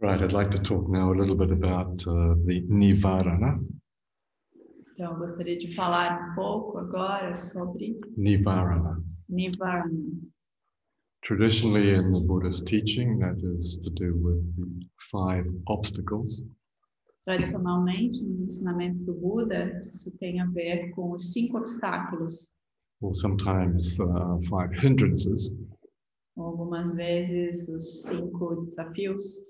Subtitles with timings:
[0.00, 3.58] Right, I'd like to talk now a little bit about uh, the Nivarana.
[4.92, 9.02] Então, eu gostaria de falar um pouco agora sobre Nivarana.
[9.28, 10.20] Nivarana.
[11.22, 16.44] Traditionally, in the Buddha's teaching, that is to do with the five obstacles.
[17.26, 22.54] Tradicionalmente, nos ensinamentos do Buda, isso tem a ver com os cinco obstáculos,
[23.00, 25.52] or sometimes uh, five hindrances,
[26.36, 29.47] algumas vezes os cinco desafios.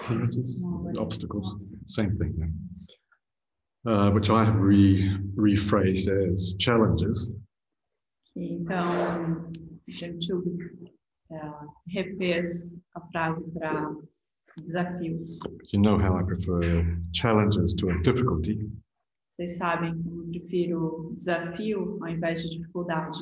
[0.00, 0.62] Hindrances,
[0.98, 2.34] obstacles, same thing.
[2.38, 2.46] yeah.
[3.86, 7.30] Uh, which I have re- rephrased as challenges.
[8.34, 9.52] Então,
[9.88, 10.42] Gentil
[11.30, 11.52] eh,
[11.94, 13.94] refez a frase para
[14.58, 15.20] desafio.
[15.72, 18.68] You know how I prefer challenges to a difficulty.
[19.30, 23.18] Vocês sabem que eu prefiro desafio ao invés de dificuldade.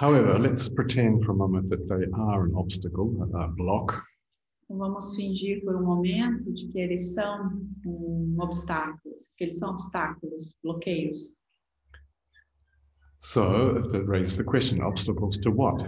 [0.00, 4.02] However, let's pretend for a moment that they are an obstacle, a block,
[4.76, 10.56] vamos fingir por um momento de que eles são um obstáculo, que eles são obstáculos,
[10.62, 11.38] bloqueios.
[13.20, 15.82] So that raises the question obstacles to what?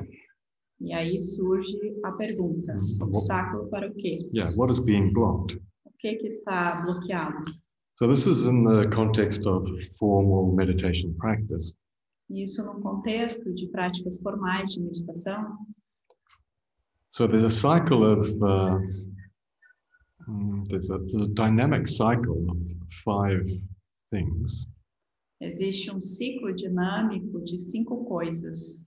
[0.81, 3.09] E aí surge a pergunta: Uhum.
[3.09, 4.29] obstáculo para o quê?
[4.33, 5.61] Yeah, what is being blocked?
[5.85, 7.45] O que que está bloqueado?
[7.99, 9.67] So this is in the context of
[9.99, 11.75] formal meditation practice.
[12.29, 15.57] Isso no contexto de práticas formais de meditação.
[17.17, 18.79] So there's a cycle of uh,
[20.29, 22.59] mm, there's, a, there's a dynamic cycle of
[23.07, 23.49] five
[24.11, 24.67] things.
[25.41, 28.85] Existe um ciclo dinâmico de cinco coisas.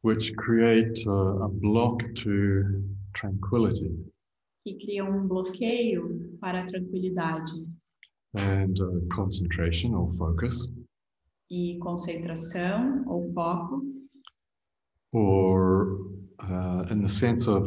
[0.00, 3.94] Which create uh, a block to tranquility.
[4.64, 7.52] Que criam um bloqueio para a tranquilidade.
[8.38, 10.66] And uh, concentration or focus,
[11.50, 13.82] e concentração ou foco,
[15.12, 17.66] or uh, in the sense of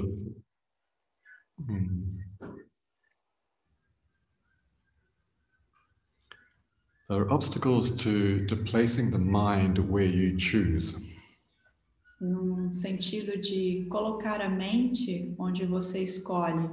[1.62, 2.18] mm,
[7.10, 10.96] there are obstacles to, to placing the mind where you choose.
[12.22, 16.70] num sentido de colocar a mente onde você escolhe.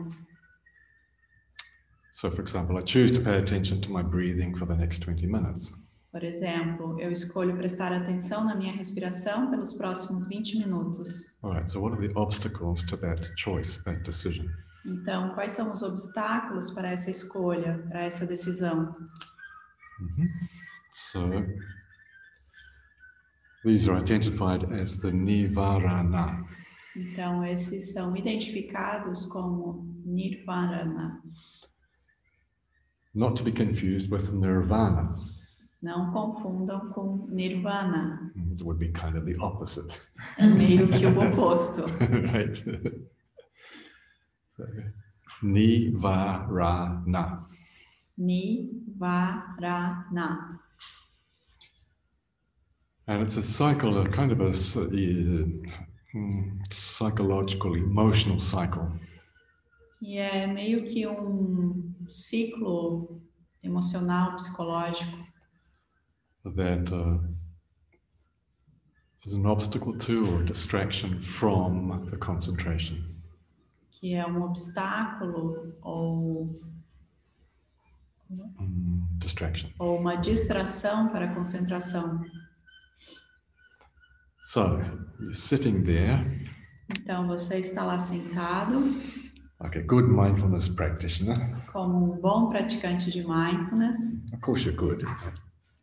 [2.13, 5.27] So, for example, I choose to pay attention to my breathing for the next 20
[5.27, 5.75] minutes.
[6.17, 11.37] Por exemplo, eu escolho prestar atenção na minha respiração pelos próximos 20 minutos.
[11.45, 14.47] Right, so what are the obstacles to that choice, that decision?
[14.87, 18.91] Então, quais são os obstáculos para essa escolha, para essa decisão?
[20.01, 20.31] Mhm.
[20.91, 21.29] So,
[23.63, 26.43] these are identified as the Nivarana.
[26.97, 31.23] Então, esses são identificados como nirvana,
[33.13, 35.15] not to be confused with nirvana.
[35.83, 39.93] Não confundam com nirvana, It would be kind of the opposite.
[40.39, 41.83] é meio que o oposto.
[42.33, 42.57] right?
[44.49, 44.65] so,
[45.43, 47.41] Nivarana.
[48.19, 49.39] Nivarana.
[53.09, 54.53] And it's a cycle, a kind of a uh,
[56.15, 58.91] mm, psychological, emotional cycle.
[60.03, 63.23] E é meio que um ciclo
[63.63, 65.26] emocional, psicológico,
[66.55, 67.19] that uh,
[69.27, 73.03] is an obstacle to or distraction from the concentration.
[73.91, 76.61] que é um obstáculo ou,
[78.29, 79.71] Mm, distraction.
[79.79, 82.21] ou uma distração para a concentração.
[84.43, 84.79] So
[85.21, 86.23] you're sitting there
[86.91, 88.81] Então, você está lá sentado,
[89.61, 91.37] like a good mindfulness practitioner.
[91.73, 94.25] como um bom praticante de mindfulness.
[94.33, 95.05] Of course, you're good.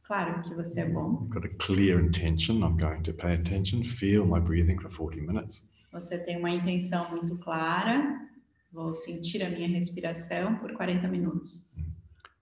[0.06, 1.20] Claro que você é bom.
[1.22, 2.64] You've got a clear intention.
[2.64, 5.66] I'm going to pay attention, feel my breathing for 40 minutes.
[5.92, 8.20] Você tem uma intenção muito clara.
[8.72, 11.72] Vou sentir a minha respiração por 40 minutos.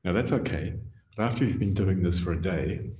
[0.04, 0.80] Now that's okay.
[1.16, 2.94] But after you've been doing this for a day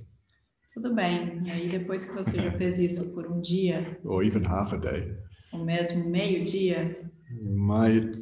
[0.72, 1.42] Tudo bem.
[1.46, 4.78] E aí, depois que você já fez isso por um dia, or even half a
[4.78, 5.14] day,
[5.52, 6.92] ou mesmo meio dia,
[7.30, 8.16] you might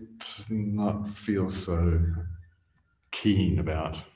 [0.51, 1.77] not feel so
[3.13, 4.10] keen about, mm,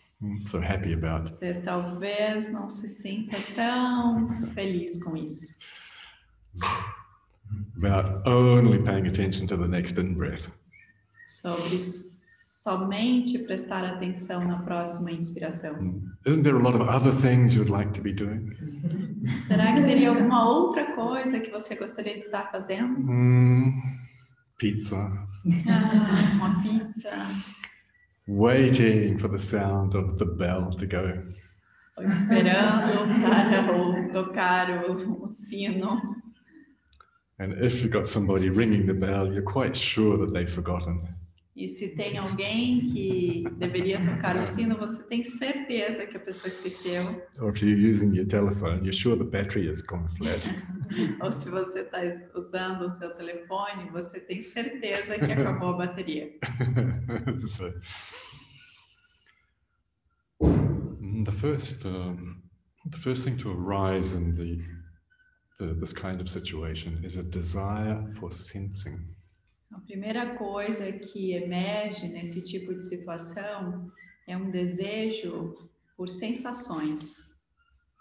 [0.45, 5.57] so happy about Você talvez não se sinta tão feliz com isso.
[7.77, 10.49] about only paying attention to the next in breath.
[11.27, 15.75] Sobre somente prestar atenção na próxima inspiração.
[16.27, 18.49] Isn't there a lot of other things you'd like to be doing?
[19.47, 22.99] Será que teria alguma outra coisa que você gostaria de estar fazendo?
[23.01, 23.77] Mm,
[24.59, 24.97] pizza,
[25.69, 27.11] Ah, uma pizza,
[28.27, 31.23] waiting for the sound of the bell to go.
[31.99, 36.01] esperando para o, tocar o, o sino.
[37.39, 41.03] And if you've got somebody ringing the bell, you're quite sure that they've forgotten.
[41.57, 46.49] E se tem alguém que deveria tocar o sino, você tem certeza que a pessoa
[46.49, 47.23] esqueceu.
[47.39, 50.45] Or if you're using your telephone, you're sure the battery has gone flat.
[51.23, 52.01] Ou se você está
[52.35, 56.29] usando o seu telefone, você tem certeza que acabou a bateria.
[57.39, 57.73] so,
[60.41, 62.43] mm, the first, um,
[62.91, 64.61] the first thing to arise in the,
[65.59, 69.15] the this kind of situation is a desire for sensing.
[69.75, 73.91] A primeira coisa que emerge nesse tipo de situação
[74.27, 75.55] é um desejo
[75.97, 77.33] por sensações.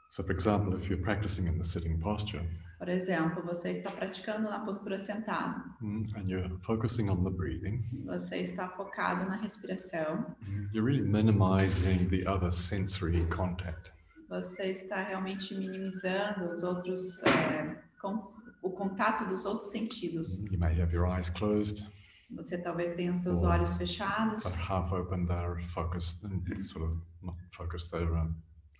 [0.10, 2.44] So, for example, if you're practicing in the sitting posture
[2.78, 5.64] Por exemplo, você está praticando na postura sentada.
[5.82, 10.36] mm, and you're focusing on the breathing, Você está focado na respiração.
[10.48, 13.92] mm, you're really minimizing the other sensory contact.
[14.30, 20.44] Você está realmente minimizando os outros, é, com- o contato dos outros sentidos.
[20.52, 21.86] You may have your eyes closed,
[22.32, 25.26] Você talvez tenha os seus olhos fechados, but half open.
[25.26, 26.20] They're focused,
[26.58, 27.92] sort of not focused.
[27.92, 28.10] They're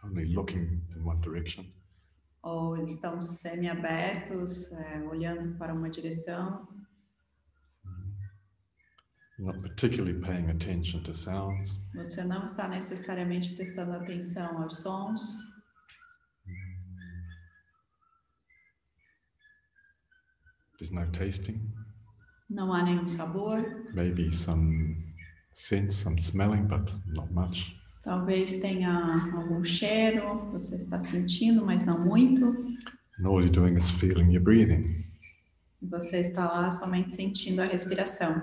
[0.04, 1.66] only looking in one direction.
[2.42, 6.68] ou eles estão semi-abertos, é, olhando para uma direção.
[9.40, 11.80] You're not particularly paying attention to sounds.
[11.96, 15.53] Você não está necessariamente prestando atenção aos sons.
[20.84, 21.62] There's no tasting,
[22.50, 23.86] Não há nenhum sabor.
[23.94, 24.98] maybe some
[25.54, 27.74] sense, some smelling, but not much.
[28.04, 32.48] Talvez tenha algum cheiro, você está sentindo, mas não muito.
[33.18, 34.94] And all you're doing is feeling your breathing.
[35.84, 38.42] Você está lá somente sentindo a respiração.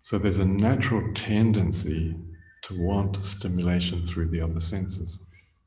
[0.00, 2.16] So there's a natural tendency
[2.62, 5.20] to want stimulation through the other senses.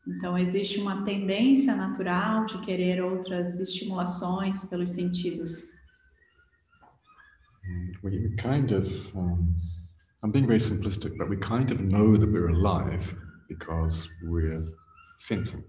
[0.07, 5.69] Então, existe uma tendência natural de querer outras estimulações pelos sentidos.
[8.01, 9.53] We kind of, um,
[10.23, 13.13] I'm being very simplistic, but we kind of know that we're alive
[13.49, 14.63] because we're
[15.17, 15.63] sensing.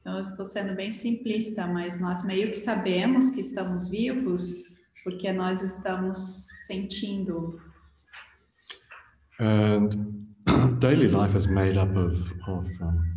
[0.00, 4.64] Então, eu estou sendo bem simplista, mas nós meio que sabemos que estamos vivos
[5.04, 6.18] porque nós estamos
[6.66, 7.60] sentindo.
[9.38, 9.90] And
[10.80, 12.18] daily life is made up of,
[12.48, 13.13] of um,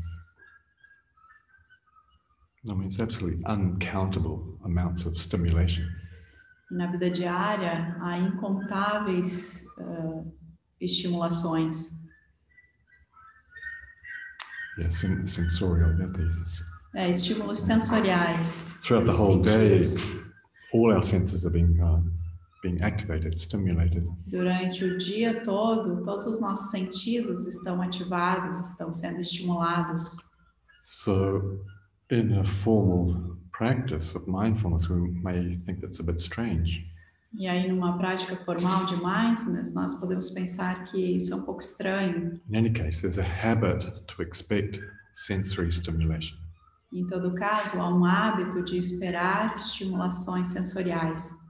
[2.70, 5.86] I mean, it's absolutely uncountable amounts of stimulation.
[6.70, 10.24] Na vida diária, há incontáveis ah,
[10.82, 12.02] estimulações.
[14.78, 15.92] Yeah, sen- sensorial.
[15.98, 16.64] Yeah, these,
[16.96, 18.68] É, estímulos sensoriais.
[18.82, 19.84] throughout the whole day,
[20.74, 22.02] all our senses are being uh,
[22.64, 24.04] being activated, stimulated.
[24.32, 30.18] Durante o dia todo, todos os nossos sentidos estão ativados, estão sendo estimulados.
[30.82, 31.60] So,
[32.10, 36.86] in a formal practice of mindfulness, we may think that's a bit strange.
[37.34, 41.62] E aí, numa prática formal de mindfulness, nós podemos pensar que isso é um pouco
[41.62, 42.40] estranho.
[42.50, 44.80] In any case, there's a habit to expect
[45.14, 46.38] sensory stimulation.
[46.94, 51.46] Em todo caso, há um hábito de esperar estimulações sensoriais.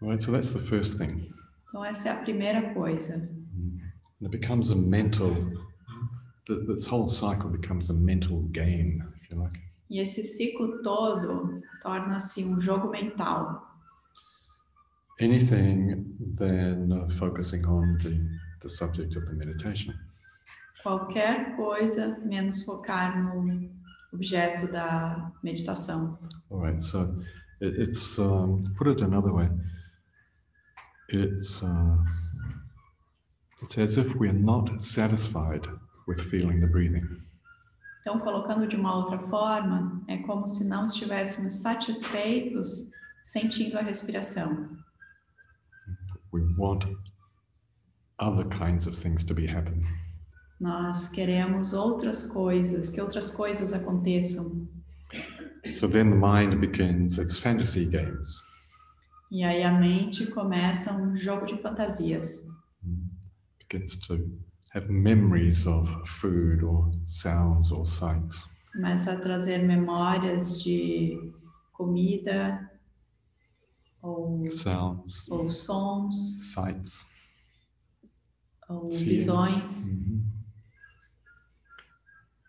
[0.00, 1.30] Right, so that's the first thing.
[1.68, 3.16] Então, essa é a primeira coisa.
[3.16, 5.36] And it becomes a mental,
[6.46, 9.60] th- this whole cycle becomes a mental game, if you like.
[9.90, 13.62] E esse ciclo todo torna-se um jogo mental.
[15.20, 16.04] Anything
[16.36, 18.18] than uh, focusing on the,
[18.62, 19.94] the subject of the meditation.
[20.82, 23.70] Qualquer coisa menos focar no
[24.12, 26.18] objeto da meditação.
[26.50, 27.16] All right, so
[27.60, 29.48] it, it's, um, put it another way,
[31.10, 31.96] it's, uh,
[33.62, 35.68] it's as if we're not satisfied
[36.06, 37.06] with feeling the breathing.
[38.00, 42.90] Então, colocando de uma outra forma, é como se não estivéssemos satisfeitos
[43.22, 44.76] sentindo a respiração.
[46.32, 46.84] We want
[48.18, 49.86] other kinds of things to be happening.
[50.60, 54.68] Nós queremos outras coisas, que outras coisas aconteçam.
[55.74, 58.36] So then the mind begins its fantasy games.
[59.30, 62.46] E aí a mente começa um jogo de fantasias.
[63.74, 64.30] begins to
[64.74, 68.46] have memories of food or sounds or sights.
[68.72, 71.32] Começa a trazer memórias de
[71.72, 72.68] comida
[74.02, 76.52] ou, Sounds, ou sons.
[76.52, 77.06] Sights.
[78.68, 79.04] ou Sim.
[79.10, 80.02] visões,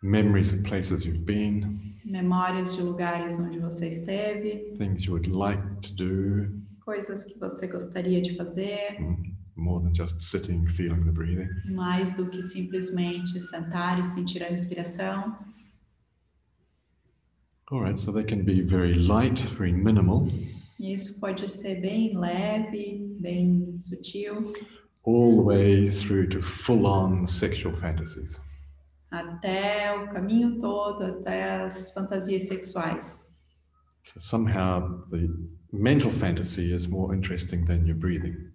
[0.02, 5.62] Memories of places you've been, memórias de lugares onde você esteve, things you would like
[5.82, 11.12] to do, coisas que você gostaria de fazer, mm, more than just sitting, feeling the
[11.12, 11.50] breathing.
[11.66, 15.36] mais do que simplesmente sentar e sentir a respiração.
[17.72, 20.28] All right, so they can be very light, very minimal,
[20.80, 24.54] isso pode ser bem leve, bem sutil,
[25.04, 28.40] all the way through to full on sexual fantasies.
[29.10, 33.34] até o caminho todo, até as fantasias sexuais.
[34.04, 35.28] So somehow the
[35.72, 38.52] mental fantasy is more interesting than your breathing.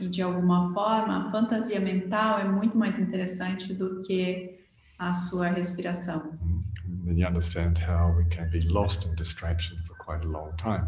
[0.00, 4.58] E de alguma forma, a fantasia mental é muito mais interessante do que
[4.98, 6.38] a sua respiração.
[6.86, 10.52] And then you understand how we can be lost in distraction for quite a long
[10.56, 10.86] time.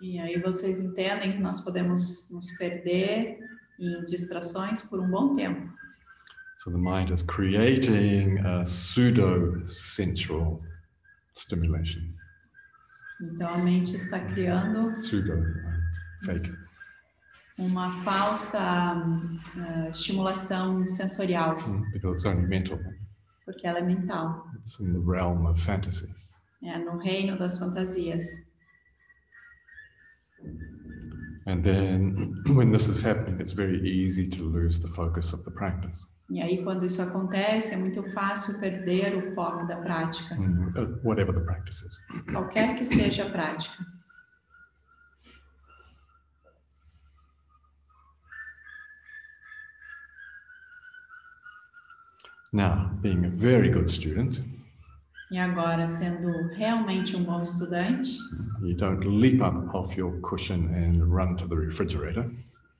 [0.00, 3.38] E aí vocês entendem que nós podemos nos perder
[3.78, 5.70] em distrações por um bom tempo.
[6.56, 10.58] So the mind is creating a pseudo sensual
[11.34, 12.02] stimulation,
[13.20, 15.42] Então a mente está criando pseudo
[16.22, 16.50] fake.
[17.60, 18.96] Uma falsa
[19.56, 22.78] eh, estimulação sensorial, Mm, because it's only mental.
[23.44, 24.46] porque ela é mental.
[24.58, 26.08] It's in the realm of fantasy.
[26.62, 28.24] É no reino das fantasias.
[31.46, 35.50] And then when this is happening, it's very easy to lose the focus of the
[35.50, 36.06] practice.
[36.30, 41.00] E aí, quando isso acontece, é muito fácil perder o foco da prática, Mm, uh,
[41.02, 41.98] whatever the practice is.
[42.30, 43.84] qualquer que seja a prática.
[52.52, 54.40] Now, being a very good student,
[55.32, 58.18] E agora, sendo realmente um bom estudante,
[58.60, 62.28] you don't leap up off your cushion and run to the refrigerator.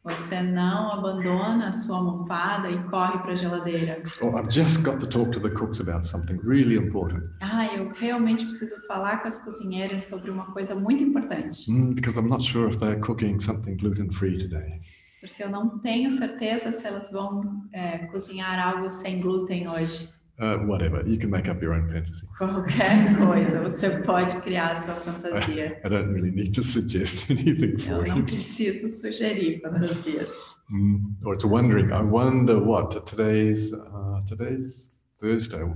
[0.02, 4.02] você não abandona a sua almofada e corre para a geladeira.
[4.20, 7.92] Oh, I've just got to talk to the cooks about something really important Ah, eu
[7.92, 12.42] realmente preciso falar com as cozinheiras sobre uma coisa muito importante, Mm, because I'm not
[12.42, 14.80] sure if they're cooking something gluten free today.
[15.20, 20.08] Porque eu não tenho certeza se elas vão é, cozinhar algo sem glúten hoje.
[20.38, 22.26] Uh, whatever, you can make up your own fantasy.
[22.38, 25.78] Qualquer coisa, você pode criar a sua fantasia.
[25.84, 28.24] I don't really need to suggest anything Eu for não you.
[28.24, 30.30] preciso sugerir fantasias.
[30.70, 35.58] Mm, or it's wondering, I wonder what today's uh, today's Thursday.
[35.62, 35.74] I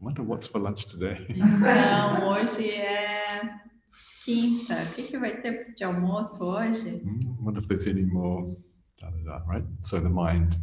[0.00, 1.26] wonder what's for lunch today.
[1.30, 3.40] Então, hoje é
[4.22, 4.82] quinta.
[4.82, 7.00] O que, que vai ter de almoço hoje?
[7.02, 8.54] Mm, wonder if there's any more.
[9.04, 9.64] Da, da, da, right?
[9.82, 10.56] So the mind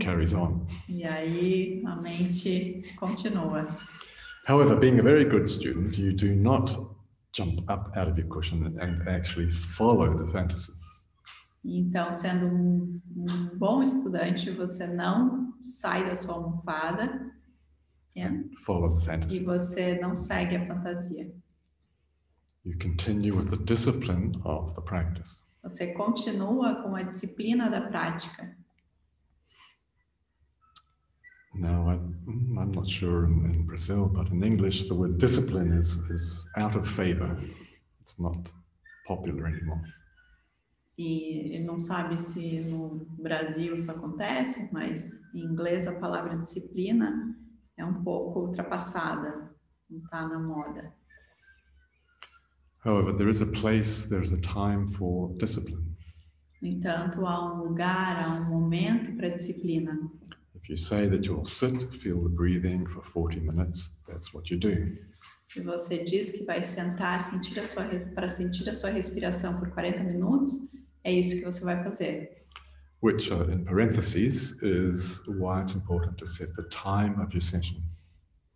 [0.00, 0.66] carries on.
[0.88, 3.66] E aí a mente continua.
[4.46, 6.74] However, being a very good student, you do not
[7.32, 10.72] jump up out of your cushion and, actually follow the fantasy.
[11.64, 17.30] Então, sendo um, um bom estudante, você não sai da sua almofada
[18.16, 18.28] é,
[18.64, 19.44] Follow the e fantasy.
[19.44, 21.30] você não segue a fantasia.
[22.68, 25.42] You continue with the discipline of the practice.
[25.62, 28.54] Você continua com a disciplina da prática.
[31.54, 35.96] Now, I, I'm not sure in, in Brazil, but in English, the word discipline is,
[36.10, 37.34] is out of favor.
[38.02, 38.52] It's not
[39.06, 39.80] popular anymore.
[40.98, 47.34] E não sabe se no Brasil isso acontece, mas em inglês a palavra disciplina
[47.78, 49.54] é um pouco ultrapassada,
[49.88, 50.97] não está na moda.
[52.84, 55.84] However, there is a place, there's a time for discipline.
[56.60, 59.96] No entanto, há um lugar, há um momento para disciplina.
[60.54, 64.58] If you say that you'll sit, feel the breathing for 40 minutes, that's what you
[64.58, 64.86] do.
[65.44, 69.70] Se você diz que vai sentar sentir a sua para sentir a sua respiração por
[69.70, 70.70] 40 minutos,
[71.04, 72.44] é isso que você vai fazer.
[73.00, 77.80] Which, uh, in parentheses, is why it's important to set the time of your session.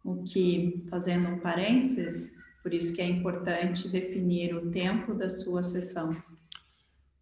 [0.05, 5.63] O que, fazendo um parênteses, por isso que é importante definir o tempo da sua
[5.63, 6.17] sessão.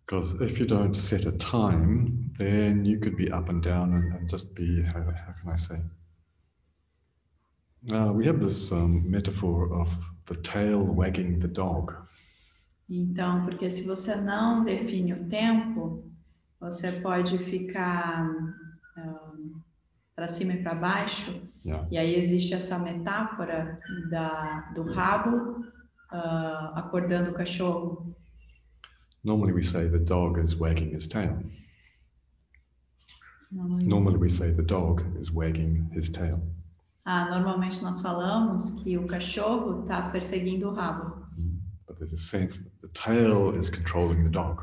[0.06, 4.12] Because if you don't set a time, then you could be up and down and,
[4.12, 5.80] and just be, how, how can I say?
[7.92, 9.88] Uh, we have this um, metaphor of
[10.26, 11.94] the tail wagging the dog.
[12.88, 16.04] Então, porque se você não define o tempo,
[16.58, 18.28] você pode ficar
[20.14, 21.86] para cima e para baixo, Yeah.
[21.90, 23.78] e aí existe essa metáfora
[24.10, 25.62] da, do rabo
[26.10, 28.14] ah, acordando o cachorro.
[29.22, 31.38] Normally we say the dog is wagging his tail.
[33.52, 36.40] Normally we say the dog is wagging his tail.
[37.04, 41.20] Ah, normalmente nós falamos que o cachorro está perseguindo o rabo,
[41.86, 44.62] But there's a sense that the tail is controlling the dog.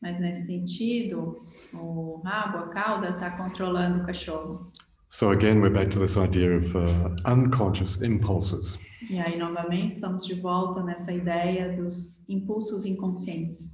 [0.00, 1.36] mas nesse sentido,
[1.74, 4.72] o rabo, a cauda, está controlando o cachorro.
[5.08, 8.76] So again, we're back to this idea of uh, unconscious impulses.
[9.08, 13.72] E aí, novamente, estamos de volta nessa ideia dos impulsos inconscientes.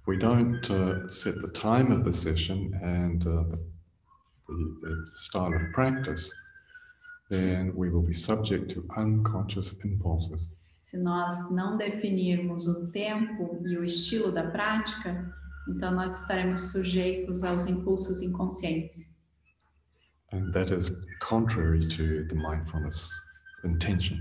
[0.00, 3.56] If we don't uh, set the time of the session and uh,
[4.46, 6.32] the, the, style of practice,
[7.28, 10.48] then we will be subject to unconscious impulses.
[10.80, 15.34] Se nós não definirmos o tempo e o estilo da prática,
[15.68, 19.14] então nós estaremos sujeitos aos impulsos inconscientes.
[20.32, 23.10] And that is contrary to the mindfulness
[23.64, 24.18] intention.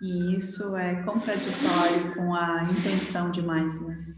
[0.00, 4.10] E isso é contraditório com a intenção de mindfulness.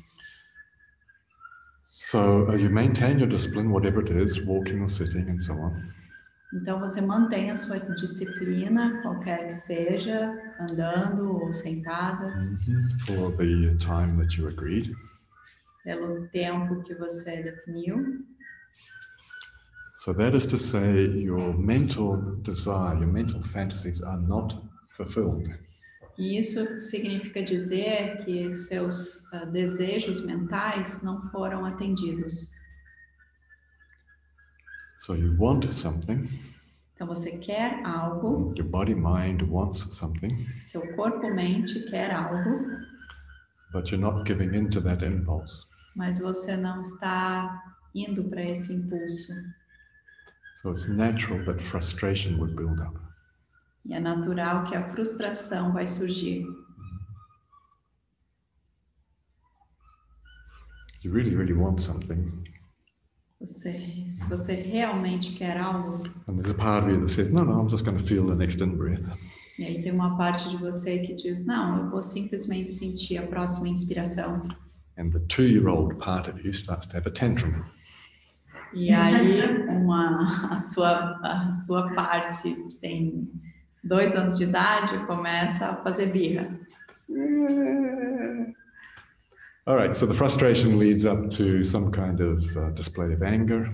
[1.88, 5.72] So uh, you maintain your discipline, whatever it is, walking or sitting and so on.
[6.54, 12.88] Então você mantém a sua disciplina, qualquer que seja, andando ou sentada, Mhm.
[13.06, 14.94] For the time that you agreed.
[15.84, 18.24] Pelo tempo que você definiu.
[19.96, 24.56] So that is to say, your mental desire, your mental fantasies are not
[24.96, 25.48] fulfilled.
[26.18, 32.52] Isso significa dizer que seus ah, desejos mentais não foram atendidos.
[34.98, 36.28] So you want something,
[36.94, 42.70] Então você quer algo, your body mind wants something, seu corpo-mente quer algo,
[43.72, 45.66] but you're not giving in to that impulse.
[45.94, 47.62] Mas você não está
[47.94, 49.32] indo para esse impulso.
[50.62, 52.98] So it's natural that frustration would build up.
[53.84, 56.46] E é natural que a frustração vai surgir.
[61.02, 62.42] You really, really want something,
[63.40, 67.44] Você, se você realmente quer algo, and there's a part of you that says, no,
[67.44, 69.02] no, I'm just going to feel the next in breath.
[69.58, 73.26] e aí tem uma parte de você que diz: Não, eu vou simplesmente sentir a
[73.26, 74.48] próxima inspiração.
[74.96, 77.64] And the two year old part of you starts to have a tantrum.
[78.72, 83.28] E aí uma, a, sua, a sua parte tem
[83.84, 86.48] dois anos de idade começa a fazer birra.
[89.66, 93.68] All right, so the frustration leads up to some kind of uh, display of anger.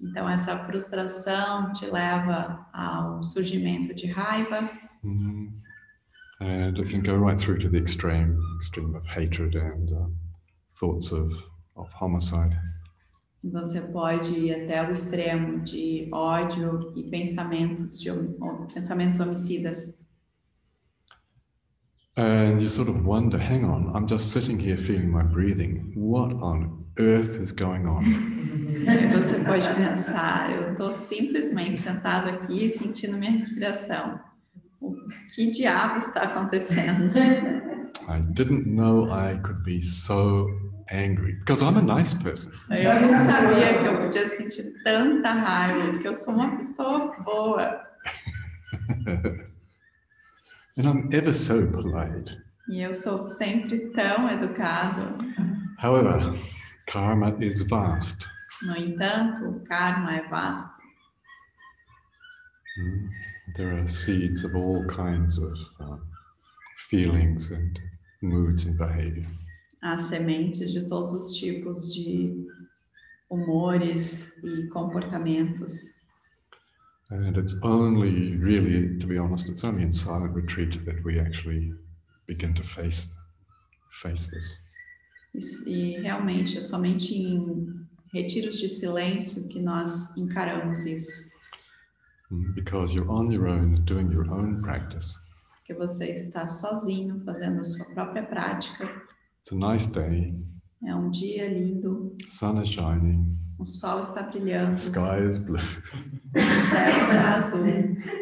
[0.00, 4.70] Então essa frustração te leva ao surgimento de raiva
[5.04, 5.52] Mhm.
[6.40, 10.06] And it can go right through to the extreme, extreme of hatred and uh,
[10.78, 11.34] thoughts of,
[11.76, 12.56] of homicide.
[13.42, 18.10] você pode ir até o extremo de ódio e pensamentos de
[18.74, 20.06] pensamentos homicidas.
[22.16, 25.92] And you sort of wonder, hang on, I'm just sitting here feeling my breathing.
[25.94, 28.04] What on earth is going on?
[29.14, 34.18] Você pode pensar, eu estou simplesmente sentado aqui sentindo minha respiração.
[34.80, 34.96] O
[35.32, 37.12] que diabo está acontecendo?
[38.08, 40.48] I didn't know I could be so
[40.90, 42.52] angry because I'm a nice person.
[42.70, 47.80] Eu não sabia que eu podia sentir tanta raiva, porque eu sou uma pessoa boa.
[50.76, 52.36] and I'm ever so polite.
[52.68, 55.18] E eu sou sempre tão educado.
[55.78, 56.30] However,
[56.86, 58.26] karma is vast.
[58.62, 60.78] No entanto, o karma é vasto.
[62.78, 63.08] Mm.
[63.56, 65.96] There are seeds of all kinds of uh,
[66.88, 67.80] feelings and
[68.22, 69.26] moods and behavior.
[69.80, 72.46] Há sementes de todos os tipos de
[73.30, 75.98] humores e comportamentos.
[77.10, 81.72] And it's only really, to be honest, it's only in silent retreat that we actually
[82.26, 83.16] begin to face
[83.90, 84.68] face this.
[85.66, 91.28] E, realmente é somente em retiros de silêncio que nós encaramos isso.
[92.30, 95.14] Mm, Because you're on your own, doing your own practice.
[95.56, 98.90] Porque você está sozinho fazendo a sua própria prática.
[99.48, 100.34] It's a nice day,
[100.84, 106.54] É um dia lindo, sun is shining, o sol está brilhando, sky is blue, o
[106.54, 107.64] céu está azul.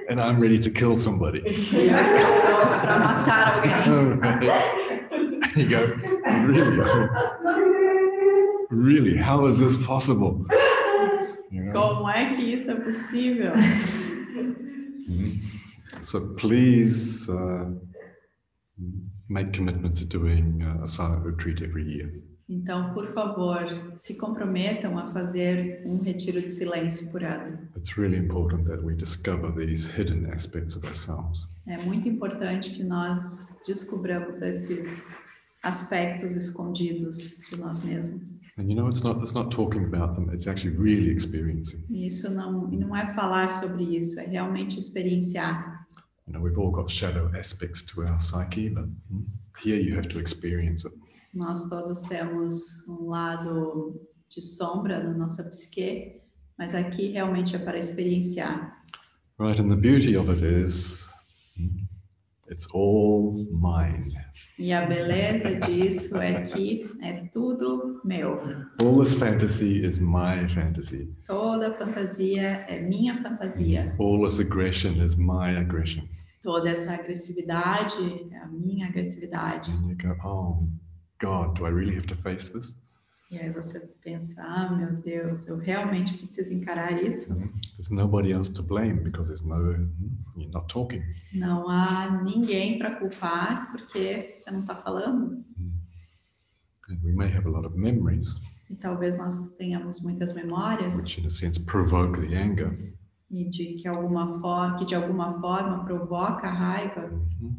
[0.09, 1.41] and I'm ready to kill somebody.
[1.41, 3.73] E eu estou pronto para matar alguém.
[4.21, 5.59] Right.
[5.59, 5.83] you go,
[6.47, 7.09] really?
[8.71, 9.17] Really?
[9.17, 10.47] How is this possible?
[11.51, 11.73] You know?
[11.73, 13.53] Como é que isso é possível?
[15.09, 15.41] Mhm.
[16.03, 17.75] So please uh,
[19.29, 22.11] make commitment to doing a silent retreat every year.
[22.49, 23.59] Então, por favor,
[23.95, 27.59] se comprometam a fazer um retiro de silêncio por ano.
[27.77, 31.45] It's really important that we discover these hidden aspects of ourselves.
[31.67, 35.17] É muito importante que nós descubramos esses
[35.65, 38.39] aspectos escondidos de nós mesmos.
[38.59, 41.85] And you know, it's not it's not talking about them; it's actually really experiencing.
[41.91, 45.76] Isso não, não é falar sobre isso, é realmente experienciar.
[46.27, 49.25] You know, we've all got shadow aspects to our psyche, but mm,
[49.63, 50.93] here you have to experience it.
[51.35, 56.21] Nós todos temos um lado de sombra na nossa psique,
[56.59, 58.83] mas aqui realmente é para experienciar.
[59.39, 61.09] Right, and the beauty of it is
[61.59, 61.86] mm,
[62.49, 64.15] It's all mine.
[64.59, 68.41] E a beleza disso é que é tudo meu.
[68.81, 71.09] All this fantasy is my fantasy.
[71.27, 73.95] Toda fantasia é minha fantasia.
[73.99, 76.09] All this aggression is my aggression.
[76.43, 79.73] Toda essa agressividade é a minha agressividade.
[79.73, 80.69] And you go, oh,
[81.21, 82.77] God, do I really have to face this?
[83.31, 87.35] E aí você pensa, ah, meu Deus, eu realmente preciso encarar isso?
[87.75, 89.73] There's nobody else to blame because there's no,
[90.37, 91.03] you're not talking.
[91.35, 95.45] Não há ninguém para culpar porque você não está falando.
[96.89, 98.29] And we may have a lot of memories,
[98.71, 102.95] E talvez nós tenhamos muitas memórias which in a sense provoke the anger.
[103.29, 107.09] e de que alguma forma, que de alguma forma provoca a raiva,
[107.41, 107.57] Mhm.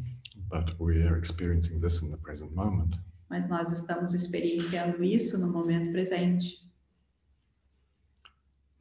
[0.49, 2.97] But we are experiencing this in the present moment.
[3.29, 6.65] Mas nós estamos experienciando isso no momento presente.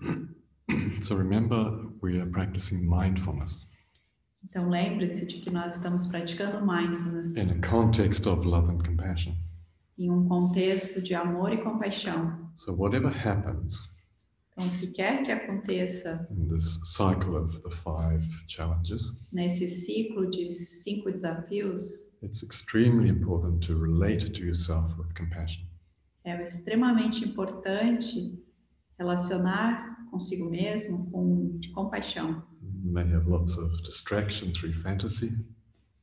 [1.02, 3.64] So remember, we are practicing mindfulness
[4.44, 9.34] Então lembre-se de que nós estamos praticando mindfulness in a context of love and compassion.
[9.98, 12.50] em um contexto de amor e compaixão.
[12.56, 13.88] So whatever happens
[14.58, 20.30] Então, o que quer que aconteça in this cycle of the five challenges, nesse ciclo
[20.30, 21.82] de cinco desafios,
[22.22, 25.62] it's extremely important to relate to yourself with compassion.
[26.24, 28.42] é extremamente importante
[28.98, 32.42] relacionar-se consigo mesmo com compaixão.
[32.62, 35.36] You may have lots of distraction through fantasy.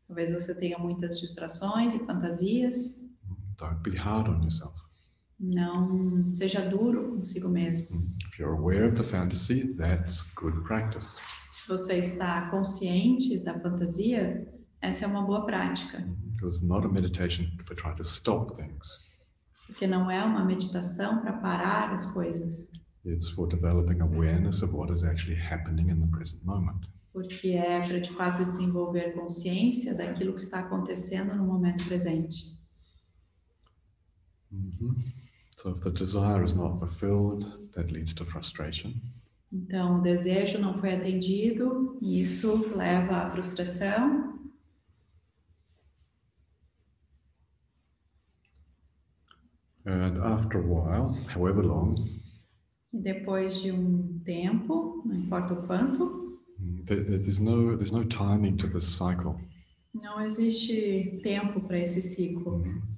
[0.08, 3.02] Talvez você tenha muitas distrações e fantasias.
[3.58, 4.83] Don't be hard on yourself.
[5.40, 8.02] Não seja duro consigo mesmo.
[8.32, 11.16] If you're aware of the fantasy, that's good practice.
[11.52, 14.48] Se você está consciente da fantasia,
[14.82, 16.06] essa é uma boa prática,
[16.42, 19.12] it's not a meditation for trying to stop things.
[19.68, 22.72] porque não é uma meditação para parar as coisas,
[23.06, 26.88] It's for developing awareness of what is actually happening in the present moment.
[27.12, 32.58] porque é para de fato desenvolver consciência daquilo que está acontecendo no momento presente.
[34.52, 34.96] Mhm.
[35.58, 38.94] So if the desire is not fulfilled, that leads to frustration.
[39.52, 44.34] Então, o desejo não foi atendido e isso leva à frustração.
[49.86, 51.96] And after a while, however long,
[52.94, 57.92] E depois de um tempo, não importa o quanto, mm, there, there- there's no there's
[57.92, 59.36] no timing to this cycle.
[59.94, 62.60] não existe tempo para esse ciclo.
[62.60, 62.66] Mhm.
[62.66, 62.93] You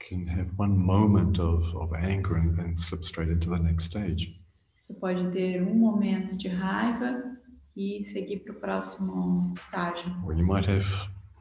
[0.00, 4.36] can have one moment of, of anger and then slip straight into the next stage.
[4.80, 7.22] Você pode ter um momento de raiva
[7.76, 10.10] e seguir para o próximo estágio.
[10.24, 10.86] Or you might have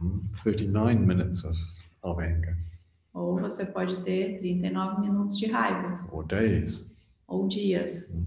[0.02, 1.58] mm, 39 minutes of,
[2.04, 2.56] of anger,
[3.14, 6.86] Ou você pode ter 39 minutos de raiva, or days.
[7.28, 8.24] ou dias.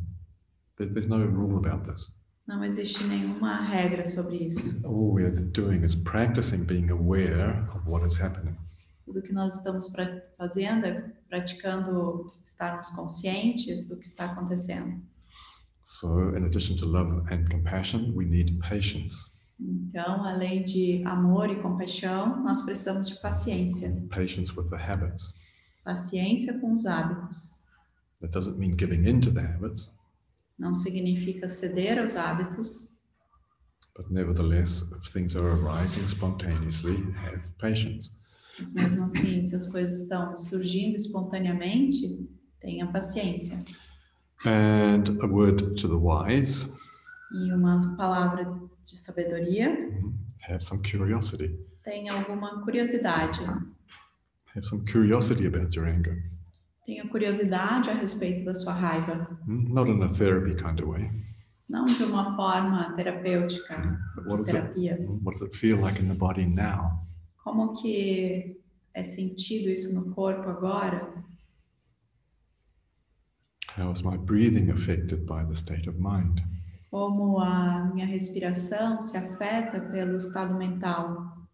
[0.76, 2.10] There's, there's no rule about this.
[2.48, 4.84] Não existe nenhuma regra sobre isso.
[4.84, 8.56] All we're doing is practicing being aware of what is happening.
[9.12, 9.92] Tudo que nós estamos
[10.38, 15.02] fazendo é praticando estarmos conscientes do que está acontecendo.
[15.84, 19.30] So, in addition to love and compassion, we need patience.
[19.60, 24.02] Então, além de amor e compaixão, nós precisamos de paciência.
[24.08, 25.34] Patience with the habits.
[25.84, 27.62] Paciência com os hábitos.
[28.22, 29.92] That doesn't mean giving in to the habits,
[30.58, 32.98] Não significa ceder aos hábitos,
[33.94, 38.21] but nevertheless, if things are arising spontaneously, have patience.
[38.62, 42.28] Mas mesmo assim, se as coisas estão surgindo espontaneamente,
[42.60, 43.58] tenha paciência.
[44.46, 46.66] And a word to the wise
[47.34, 50.14] E uma palavra de sabedoria, mhm,
[50.48, 51.58] have some curiosity.
[51.84, 53.40] tenha alguma curiosidade.
[54.54, 56.22] Have some curiosity about your anger.
[56.84, 59.38] Tenha curiosidade a respeito da sua raiva.
[59.46, 61.10] Mm, Not in a therapy kind of way.
[61.68, 64.96] Não de uma forma terapêutica, But what does it, terapia.
[65.22, 67.00] what does it feel like in the body now?
[67.42, 68.60] Como que
[68.94, 71.12] é sentido isso no corpo agora?
[73.76, 76.40] How is my breathing affected by the state of mind?
[76.90, 81.48] Como a minha respiração se afeta pelo estado mental?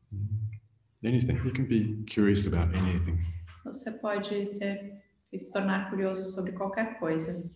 [1.05, 1.37] Anything.
[1.45, 3.19] You can be curious about anything.
[3.65, 5.01] Você pode ser,
[5.33, 7.49] se tornar curioso sobre qualquer coisa.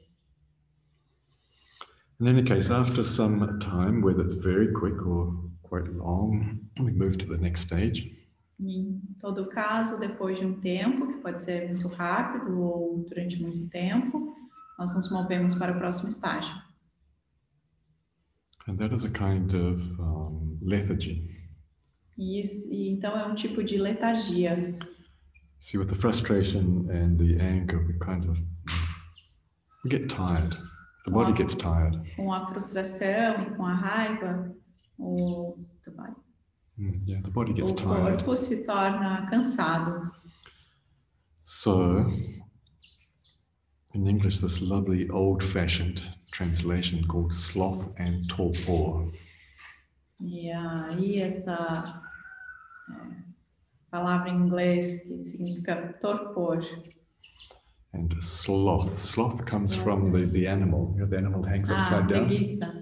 [2.20, 7.18] In any case, after some time, whether it's very quick or quite long, we move
[7.18, 8.21] to the next stage.
[8.64, 13.68] Em todo caso, depois de um tempo, que pode ser muito rápido ou durante muito
[13.68, 14.36] tempo,
[14.78, 16.54] nós nos movemos para o próximo estágio.
[18.68, 21.22] And that is a kind of um, lethargy.
[22.16, 24.78] Isso, e então é um tipo de letargia.
[25.58, 28.38] See, with the frustration and the anger, we kind of
[29.84, 30.56] we get tired.
[31.04, 31.98] The body gets tired.
[32.14, 34.54] Com a frustração e com a raiva,
[34.98, 36.21] o trabalho.
[36.78, 38.16] Mm, yeah, the body gets o tired.
[38.18, 40.10] corpo se torna cansado.
[41.44, 42.06] So,
[43.94, 49.06] in English, this lovely old fashioned translation called sloth and torpor.
[50.20, 51.82] E aí essa
[53.90, 56.62] palavra em inglês que significa torpor.
[57.92, 58.98] And sloth.
[58.98, 60.94] Sloth comes from the, the animal.
[61.10, 62.72] The animal hangs Ah, upside down preguiça.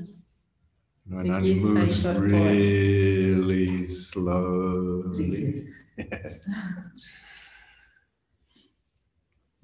[1.10, 5.52] And e moves really slowly.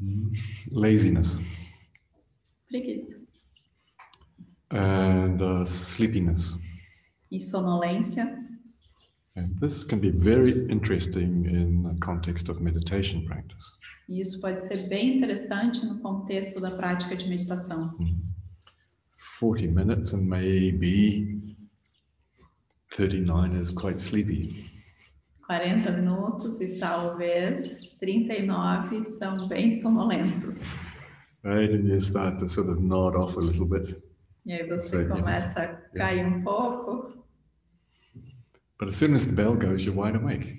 [0.01, 0.31] Mm.
[0.73, 1.39] Laziness
[2.69, 3.15] Preguiça.
[4.71, 6.55] and uh, sleepiness.
[9.37, 13.65] And this can be very interesting in the context of meditation practice.
[14.09, 17.95] Isso pode ser bem interessante no contexto da prática de meditação.
[19.39, 21.36] 40 minutes and maybe
[22.97, 24.71] 39 is quite sleepy.
[25.47, 30.65] 40 minutos e talvez 39 são bem sonolentos.
[31.45, 31.73] Right?
[31.73, 33.97] And you start to sort of nod off a little bit.
[34.47, 37.15] E aí você Sei, começa a cair um pouco,
[38.79, 40.59] But as soon as the bell goes, you're wide awake.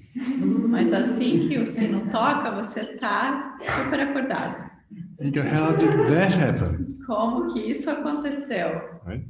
[0.70, 4.72] mas assim que o sino toca, você tá super acordado.
[5.20, 6.98] You go, how did that happen?
[7.06, 9.00] Como que isso aconteceu?
[9.06, 9.28] Right?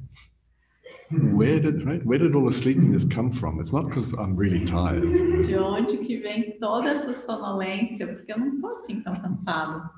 [1.09, 2.05] Where did right?
[2.05, 3.59] Where did all the sleepiness come from?
[3.61, 5.03] It's not because I'm really tired.
[5.47, 8.07] De onde que vem toda essa sonolência?
[8.07, 9.89] Porque eu não tô assim tão cansado.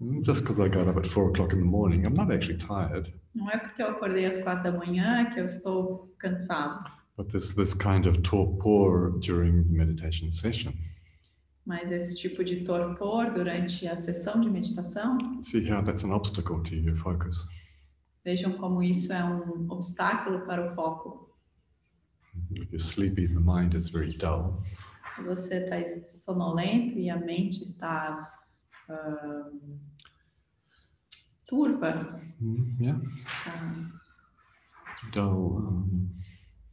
[0.00, 2.56] Mm, Just because I got up at four o'clock in the morning, I'm not actually
[2.56, 3.12] tired.
[3.34, 6.90] Não é porque eu acordei às quatro da manhã que eu estou cansado.
[7.18, 10.72] But there's this kind of torpor during the meditation session.
[11.66, 16.62] Mas esse tipo de torpor durante a sessão de meditação, See how that's an obstacle
[16.62, 17.46] to your focus.
[18.24, 21.30] Vejam como isso é um obstáculo para o foco.
[22.52, 24.60] If you're sleepy, the mind is very dull.
[25.14, 28.30] Se você está sonolento e a mente está
[28.88, 29.50] ah,
[31.48, 32.98] turva, Mm, yeah,
[33.44, 33.90] tá
[35.12, 36.08] dull, um,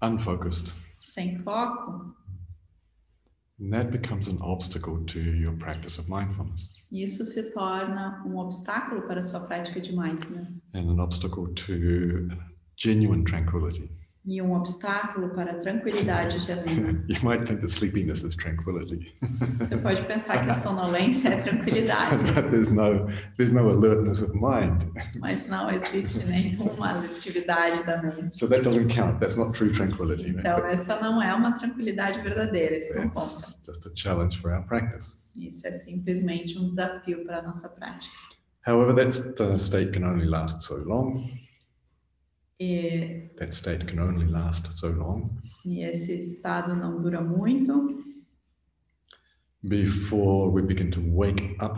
[0.02, 0.74] unfocused.
[1.02, 2.16] sem foco,
[3.60, 9.02] And that becomes an obstacle to your practice of mindfulness isso se torna um obstáculo
[9.08, 12.30] para a sua prática de mindfulness and an obstacle to
[12.78, 13.90] genuine tranquility.
[14.28, 16.36] E um obstáculo para a tranquilidade
[17.08, 19.16] you might think that sleepiness is tranquility,
[19.58, 24.34] Você pode pensar que a sonolência é tranquilidade, but there's no there's no alertness of
[24.34, 24.84] mind.
[25.20, 28.38] mas não existe nenhuma atividade da mente.
[28.38, 29.20] So that doesn't count.
[29.20, 30.32] That's not true tranquility.
[30.32, 33.48] Então, essa não é uma tranquilidade verdadeira, isso não conta.
[33.66, 35.16] Just a challenge for our practice.
[35.36, 38.14] Isso é simplesmente um desafio para a nossa prática.
[38.66, 41.24] However, that uh, state can only last so long.
[42.60, 45.30] E, That state can only last so long
[45.64, 48.00] e esse estado não dura muito
[49.64, 51.78] before we begin to wake up.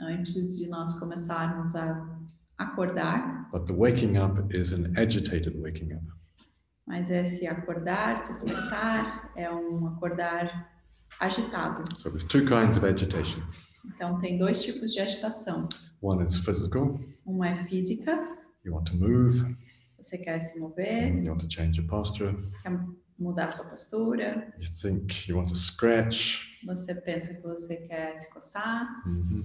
[0.00, 2.18] antes de nós começarmos a
[2.56, 6.04] acordar, But the waking up is an agitated waking up.
[6.86, 10.70] mas esse acordar, despertar, é um acordar
[11.20, 11.84] agitado.
[12.00, 13.42] So there's two kinds of agitation.
[13.84, 15.68] Então, tem dois tipos de agitação.
[16.00, 16.98] One is physical.
[17.26, 18.12] Uma é física,
[18.64, 19.54] You want to move.
[19.96, 22.36] Você quer se mover, You want to change your posture.
[22.62, 22.78] quer
[23.18, 26.40] mudar sua postura, You think you want to scratch.
[26.66, 29.44] você pensa que você quer se coçar, Mhm.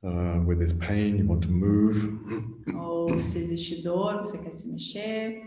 [0.00, 2.06] Uh, where there's pain, you want to move.
[2.76, 5.42] ou se existe dor, você quer se mexer.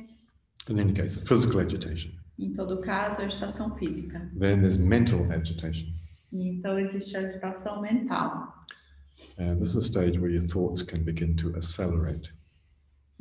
[0.70, 2.12] In any case, physical agitation.
[2.38, 4.20] Em todo caso, agitação física.
[4.38, 5.88] Then there's mental agitation.
[6.34, 8.54] Então, existe agitação mental.
[9.38, 12.34] And this is a stage where your thoughts can begin to accelerate.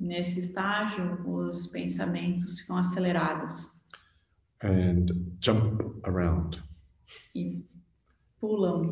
[0.00, 3.78] Nesse estágio, os pensamentos ficam acelerados
[4.62, 5.06] and
[5.40, 6.62] jump around.
[7.34, 7.64] e
[8.40, 8.86] pulam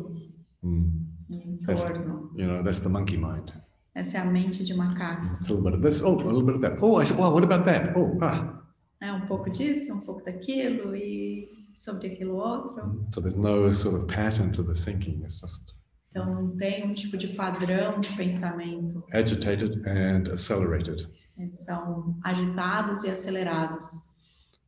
[0.61, 1.07] Mm.
[1.29, 2.31] em torno.
[2.37, 3.53] You know, that's the monkey mind.
[3.95, 5.25] Essa é a mente de macaco.
[5.25, 6.77] A little bit of this, oh, a little bit of that.
[6.81, 7.93] Oh, I said, well, what about that?
[7.97, 8.61] Oh, ah.
[9.01, 13.07] É um pouco disso, um pouco daquilo e sobre aquilo outro.
[13.13, 15.23] So there's no sort of pattern to the thinking.
[15.23, 15.73] It's just
[16.09, 19.03] Então, não tem um tipo de padrão de pensamento.
[19.13, 21.07] agitated and accelerated.
[21.37, 23.85] Eles são agitados e acelerados.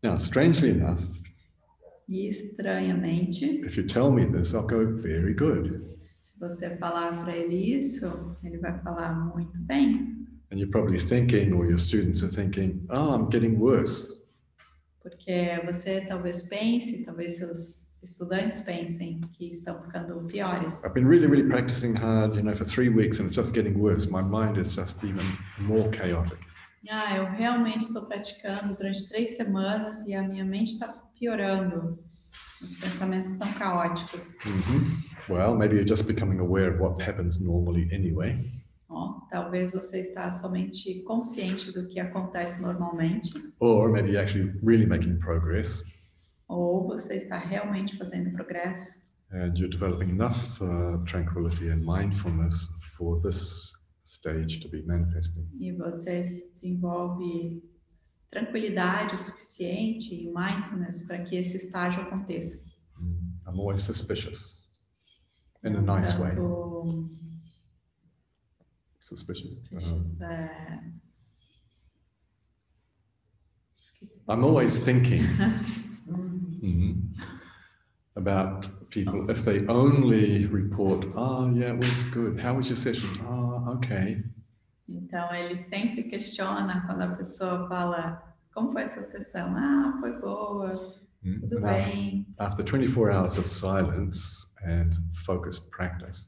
[0.03, 0.99] Now, strangely enough,
[2.07, 5.81] E estranhamente, if you tell me this, I'll go, very good.
[6.21, 10.17] se você falar para ele isso, ele vai falar muito bem,
[10.51, 14.19] And you're probably thinking, or your students are thinking, oh, I'm getting worse.
[15.01, 20.83] porque você talvez pense, talvez seus estudantes pensem que estão ficando piores.
[20.83, 23.77] I've been really, really practicing hard, you know, for three weeks and it's just getting
[23.79, 24.09] worse.
[24.09, 25.25] My mind is just even
[25.59, 26.39] more chaotic.
[26.89, 30.87] Ah, eu realmente estou praticando durante três semanas e a minha mente está
[31.19, 31.99] piorando.
[32.61, 34.37] Os pensamentos estão caóticos.
[34.45, 35.01] Mhm.
[35.29, 38.35] Well, maybe you're just becoming aware of what happens normally anyway.
[38.89, 44.85] Ó, talvez você está somente consciente do que acontece normalmente, Or maybe you're actually really
[44.85, 45.81] making progress
[46.51, 53.21] ou você está realmente fazendo progresso and you're developing enough uh, tranquility and mindfulness for
[53.21, 55.43] this stage to be manifesting.
[55.59, 56.21] e você
[56.53, 57.63] desenvolve
[58.29, 62.69] tranquilidade o suficiente e mindfulness para que esse estágio aconteça.
[62.99, 63.39] Mm.
[63.47, 64.61] I'm always suspicious
[65.63, 66.31] in a nice way.
[68.99, 69.57] Suspicious.
[69.73, 70.91] Uh, é.
[74.29, 75.23] I'm always thinking
[76.07, 77.13] Hum, mhm,
[78.15, 82.39] about people if they only report, oh, yeah, it was good.
[82.39, 83.09] How was your session?
[83.25, 84.23] Oh, okay.
[84.89, 88.21] Então ele sempre questiona quando a pessoa fala
[88.53, 89.55] como foi a sua sessão?
[89.55, 91.39] Ah, foi boa, Mm.
[91.41, 92.25] tudo And bem.
[92.39, 94.89] after 24 hours of silence and
[95.23, 96.27] focused practice,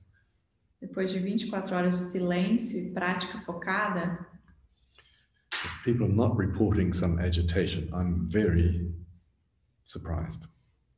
[0.80, 4.20] Depois de 24 horas de silêncio e prática focada,
[5.52, 8.94] if people are not reporting some agitation, I'm very
[9.86, 10.48] surprised.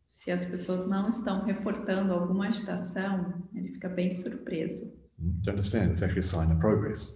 [0.10, 5.32] se as pessoas não estão reportando alguma agitação, ele fica bem surpreso, Mm.
[5.42, 5.92] Do you understand?
[5.92, 7.14] It's actually a sign of progress.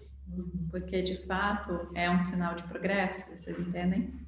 [0.71, 4.25] porque de fato é um sinal de progresso, vocês entendem?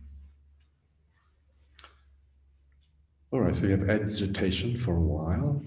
[3.32, 5.62] All right, so you have agitation for a while,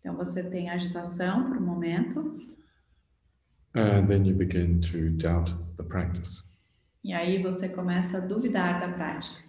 [0.00, 2.40] Então você tem agitação por um momento,
[3.74, 6.42] and then you begin to doubt the practice.
[7.04, 9.40] e aí você começa a duvidar da prática.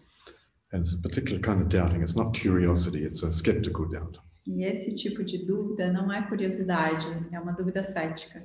[0.72, 2.02] And it's a particular kind of doubting.
[2.02, 4.20] It's not curiosity, it's a skeptical doubt.
[4.48, 8.42] E esse tipo de dúvida não é curiosidade, é uma dúvida cética.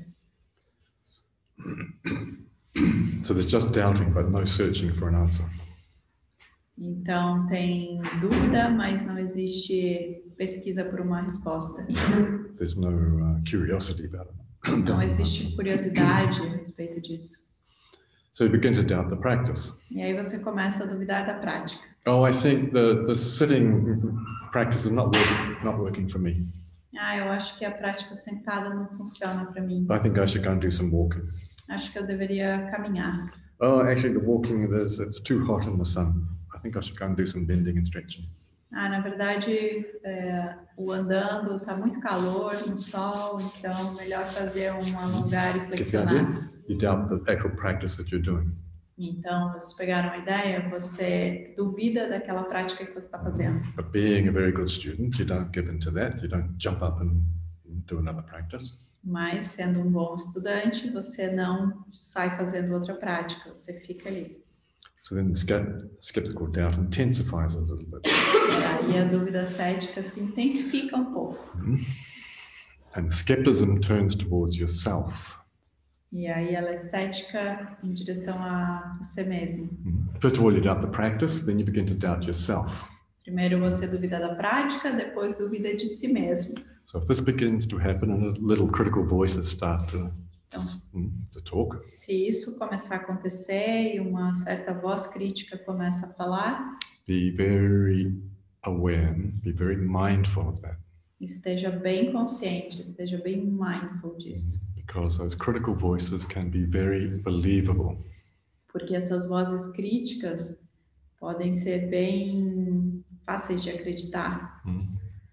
[3.22, 5.46] So there's just doubting, but no searching for an answer.
[6.78, 11.86] Então tem dúvida, mas não existe pesquisa por uma resposta.
[12.58, 14.84] There's no uh, curiosity about it.
[14.84, 17.45] Não existe curiosidade a respeito disso.
[18.36, 19.72] So you begin to doubt the practice.
[19.90, 21.82] E aí você começa a duvidar da prática.
[22.06, 23.96] Oh, I think the, the sitting
[24.52, 26.46] practice is not working, not working for me.
[26.98, 29.86] Ah, eu acho que a prática sentada não funciona para mim.
[29.90, 31.22] I think I should go and do some walking.
[31.70, 33.32] Acho que eu deveria caminhar.
[33.58, 36.28] Oh, actually, the walking, there's, it's too hot in the sun.
[36.54, 38.26] I think I should go and do some bending and stretching.
[38.70, 44.98] Ah, na verdade, é, o andando tá muito calor no sol, então melhor fazer um
[44.98, 46.50] alongar e flexionar.
[46.68, 48.52] You doubt the actual practice that you're doing.
[48.98, 53.60] Então, vocês pegaram a ideia, você duvida daquela prática que você está fazendo.
[53.76, 56.22] But being a very good student, you don't give in to that.
[56.22, 57.22] You don't jump up and
[57.86, 58.88] do another practice.
[59.04, 64.42] Mas, sendo um bom estudante, você não sai fazendo outra prática, você fica ali.
[64.98, 68.08] So then the skept- skeptical doubt intensifies a little bit.
[68.08, 71.38] E aí a dúvida cética se intensifica um pouco.
[72.96, 75.36] And skepticism turns towards yourself.
[76.12, 79.68] E aí ela é cética em direção a você mesmo.
[80.20, 82.84] First of all, you doubt the practice, then you begin to doubt yourself.
[83.24, 86.54] Primeiro você duvida da prática, depois duvida de si mesmo.
[86.84, 90.12] So if this begins to happen and little critical voices start to,
[90.94, 96.14] mm, to talk, Se isso começar a acontecer e uma certa voz crítica começa a
[96.14, 98.16] falar, be very
[98.62, 100.78] aware, be very mindful of that.
[101.20, 104.60] esteja bem consciente, esteja bem mindful disso.
[104.86, 107.96] Because those critical voices can be very believable.
[108.72, 110.64] Porque essas vozes críticas
[111.18, 114.78] podem ser bem fáceis de acreditar, mm,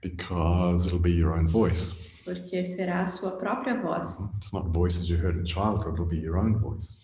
[0.01, 1.93] Because it'll be your own voice.
[2.25, 4.31] porque será a sua própria voz.
[4.37, 6.97] It's not voices you heard in childhood, it'll be your own voice.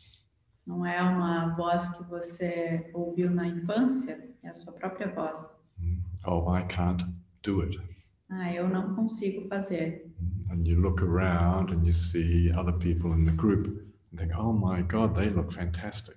[0.66, 5.40] Não é uma voz que você ouviu na infância, é a sua própria voz.
[5.80, 7.06] Mm, Oh, I can't
[7.44, 7.80] do it.
[8.30, 10.09] Ah, eu não consigo fazer.
[10.50, 13.68] And you look around and you see other people in the group
[14.12, 16.16] and think, oh my God, they look fantastic.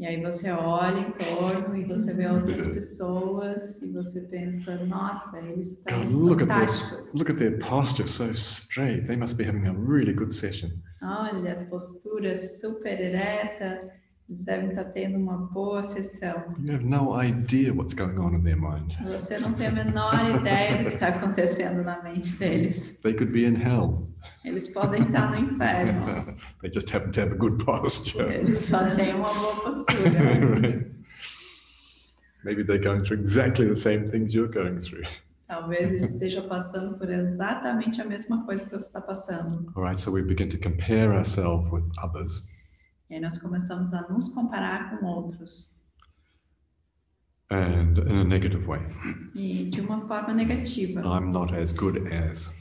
[0.00, 5.40] E aí você olha em torno e você vê outras pessoas e você pensa, nossa,
[5.40, 7.04] eles estão God, look at fantásticos.
[7.04, 7.14] this.
[7.14, 9.08] Look at their posture so straight.
[9.08, 10.70] They must be having a really good session.
[11.02, 13.90] Olha, postura super ereta,
[14.28, 16.44] eles devem estar tendo uma boa sessão.
[16.58, 18.94] You have no idea what's going on in their mind.
[19.04, 23.00] Você não tem a menor ideia do que está acontecendo na mente deles.
[23.00, 24.06] They could be in hell.
[24.44, 26.36] Eles podem estar no inferno.
[26.60, 28.30] they just happen to have a good posture.
[28.30, 30.10] Eles só têm uma boa postura.
[30.60, 30.86] right?
[32.44, 35.04] Maybe they're going through exactly the same things you're going through.
[35.48, 39.72] Talvez ele esteja passando por exatamente a mesma coisa que você está passando.
[39.74, 42.46] All right, so we begin to compare ourselves with others.
[43.10, 45.76] E aí nós começamos a nos comparar com outros.
[47.50, 48.80] and in a negative way.
[49.34, 51.00] E de uma forma negativa.
[51.00, 52.54] I'm not as good as,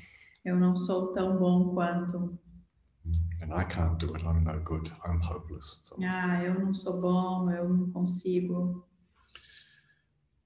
[0.45, 2.39] Eu não sou tão bom quanto.
[3.41, 4.23] and I can't do it.
[4.25, 4.89] I'm no good.
[5.05, 5.81] I'm hopeless.
[5.83, 8.86] So, Ah, eu não sou bom, eu não consigo.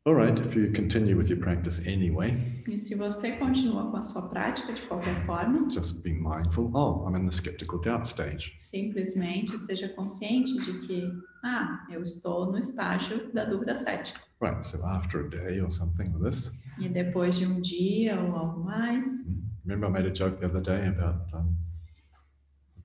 [0.05, 2.35] All right, if you continue with your practice anyway,
[2.67, 6.71] E se você continua com a sua prática de qualquer forma, just be mindful.
[6.73, 8.55] Oh, I'm in the skeptical doubt stage.
[8.59, 11.11] simplesmente esteja consciente de que,
[11.43, 14.19] ah, eu estou no estágio da dúvida cética.
[14.41, 14.65] Right.
[14.65, 18.63] So after a day or something with this, E depois de um dia ou algo
[18.63, 19.27] mais,
[19.65, 21.55] remember I made a joke the other day about um,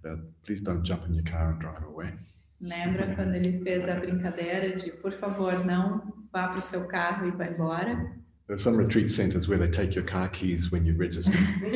[0.05, 2.13] about please don't jump in your car and drive away.
[2.61, 7.29] Lembra quando ele fez a brincadeira de, por favor, não vá para o seu carro
[7.29, 8.17] e vá embora?
[8.47, 11.33] There are some retreat centers where they take your car keys when you register.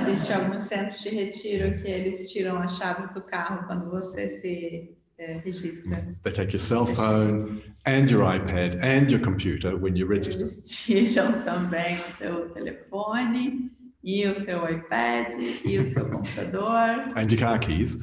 [0.00, 4.90] Existe alguns centros de retiro que eles tiram as chaves do carro quando você se
[5.18, 6.14] eh, registra.
[6.22, 10.42] They take your cell phone and your iPad and your computer when you register.
[10.42, 13.70] Eles tiram também o seu telefone
[14.04, 15.32] e o seu iPad
[15.64, 17.96] e o seu computador and your car keys.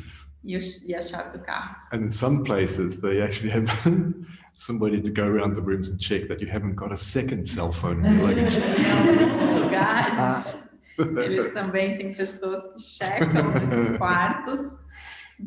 [0.47, 1.75] Chave do carro.
[1.91, 3.69] And in some places, they actually have
[4.55, 7.71] somebody to go around the rooms and check that you haven't got a second cell
[7.71, 8.55] phone in your luggage.
[8.55, 10.67] Lugares,
[10.97, 14.79] eles também têm pessoas que checam os quartos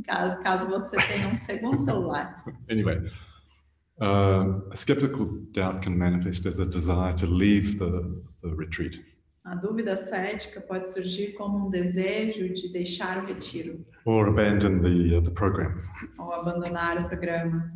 [0.05, 2.43] caso, caso você tenha um segundo celular.
[2.71, 2.99] anyway,
[4.01, 9.03] uh, a skeptical doubt can manifest as a desire to leave the, the retreat
[9.45, 15.17] A dúvida cética pode surgir como um desejo de deixar o retiro or abandon the,
[15.17, 15.75] uh, the program.
[16.19, 17.73] ou abandonar o programa.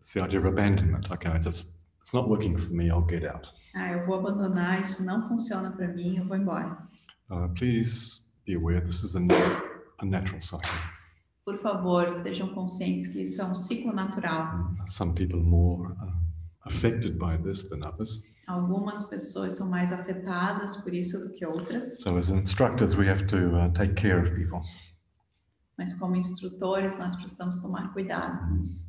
[0.00, 1.10] It's the idea of abandonment.
[1.10, 2.88] Okay, I just it's not working for me.
[2.88, 3.52] I'll get out.
[3.74, 6.78] Ah, eu vou abandonar, isso não funciona para mim, eu vou embora.
[7.30, 9.20] Uh, please be aware this is a,
[10.00, 10.70] a natural cycle.
[11.44, 14.72] Por favor, estejam conscientes que isso é um ciclo natural.
[14.86, 16.12] Some people more uh,
[16.68, 18.22] affected by this than others.
[18.46, 23.26] Algumas pessoas são mais afetadas por isso do que outras, So, as instructors, we have
[23.26, 24.60] to uh, take care of people.
[25.76, 28.88] mas como instrutores nós precisamos tomar cuidado com isso.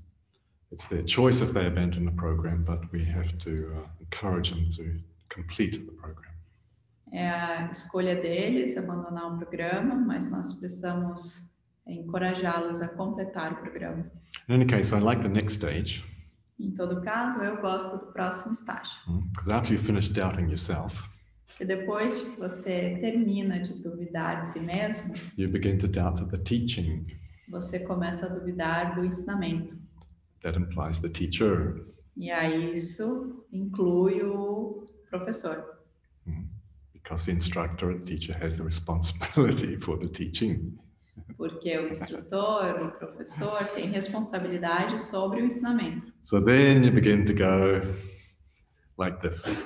[0.72, 4.64] It's their choice if they abandon the program, but we have to uh, encourage them
[4.72, 5.04] to
[5.34, 6.30] complete the program.
[7.12, 11.56] É a escolha deles abandonar o programa, mas nós precisamos
[11.88, 14.06] encorajá-los a completar o programa.
[14.48, 16.04] In any case, I like the next stage
[16.60, 18.92] Em todo caso, eu gosto do próximo estágio.
[19.32, 21.02] because after you finish doubting yourself,
[21.60, 26.38] E depois que você termina de duvidar de si mesmo, you begin to doubt the
[26.38, 27.06] teaching.
[27.50, 29.76] você começa a duvidar do ensinamento.
[30.44, 31.84] That implies the teacher.
[32.16, 35.64] E aí isso inclui o professor,
[36.94, 40.78] because the instructor and teacher has the responsibility for the teaching.
[41.38, 46.09] porque o instrutor, o professor tem responsabilidade sobre o ensinamento.
[46.24, 47.82] So then you begin to go
[48.98, 49.62] like this.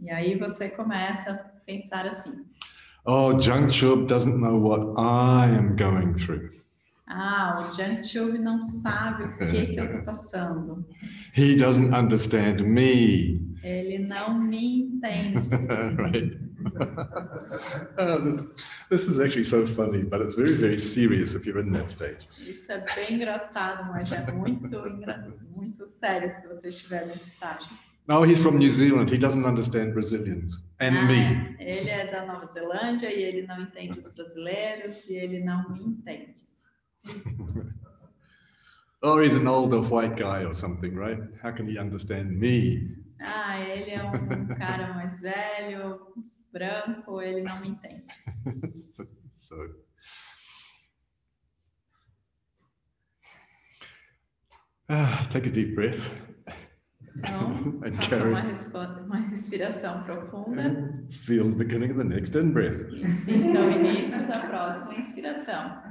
[0.00, 2.46] E aí você começa a pensar assim:
[3.06, 6.50] Oh, Jungchub doesn't know what I am going through.
[7.08, 10.86] ah, o Chub não sabe o que, que eu estou passando.
[11.34, 13.40] He doesn't understand me.
[13.62, 15.48] Ele não me entende.
[15.96, 16.47] right?
[17.98, 18.56] Oh, this,
[18.90, 22.28] this is actually so funny, but it's very, very serious if you're in that stage.
[22.38, 24.80] Isso é bem engraçado, mas é muito,
[25.56, 27.68] muito sério se você estiver nesse estágio.
[28.06, 29.10] No, he's from New Zealand.
[29.10, 31.56] He doesn't understand Brazilians and Ah, me.
[31.58, 35.80] Ele é da Nova Zelândia e ele não entende os brasileiros e ele não me
[35.82, 36.42] entende.
[39.00, 41.20] Or he's an older white guy or something, right?
[41.40, 42.96] How can he understand me?
[43.20, 46.00] Ah, ele é um cara mais velho,
[46.58, 48.04] branco, ele não me entende.
[49.30, 49.54] so
[54.88, 56.12] ah, take a deep breath
[57.18, 62.92] Então, and faça uma, uma respiração profunda feel the beginning of the next in breath.
[62.92, 65.82] e sinta o início da próxima inspiração.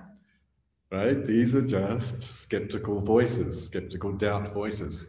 [0.91, 1.25] Right?
[1.27, 5.05] These are just skeptical voices, skeptical doubt voices.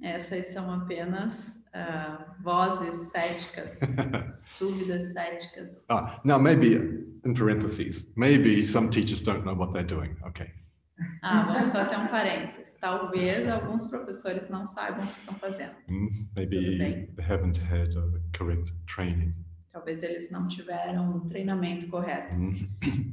[0.00, 3.80] Essas são apenas ah, vozes céticas,
[4.60, 5.84] dúvidas céticas.
[5.90, 6.74] ah, now maybe
[7.24, 10.16] in parentheses, maybe some teachers don't know what they're doing.
[10.28, 10.50] Okay.
[11.22, 12.74] Ah, vamos fazer um parênteses.
[12.80, 15.74] Talvez alguns professores não saibam o que estão fazendo.
[15.90, 19.32] Mm, maybe they haven't had a correct training.
[19.76, 22.34] Talvez eles não tiveram um treinamento correto.
[22.34, 22.66] Mm,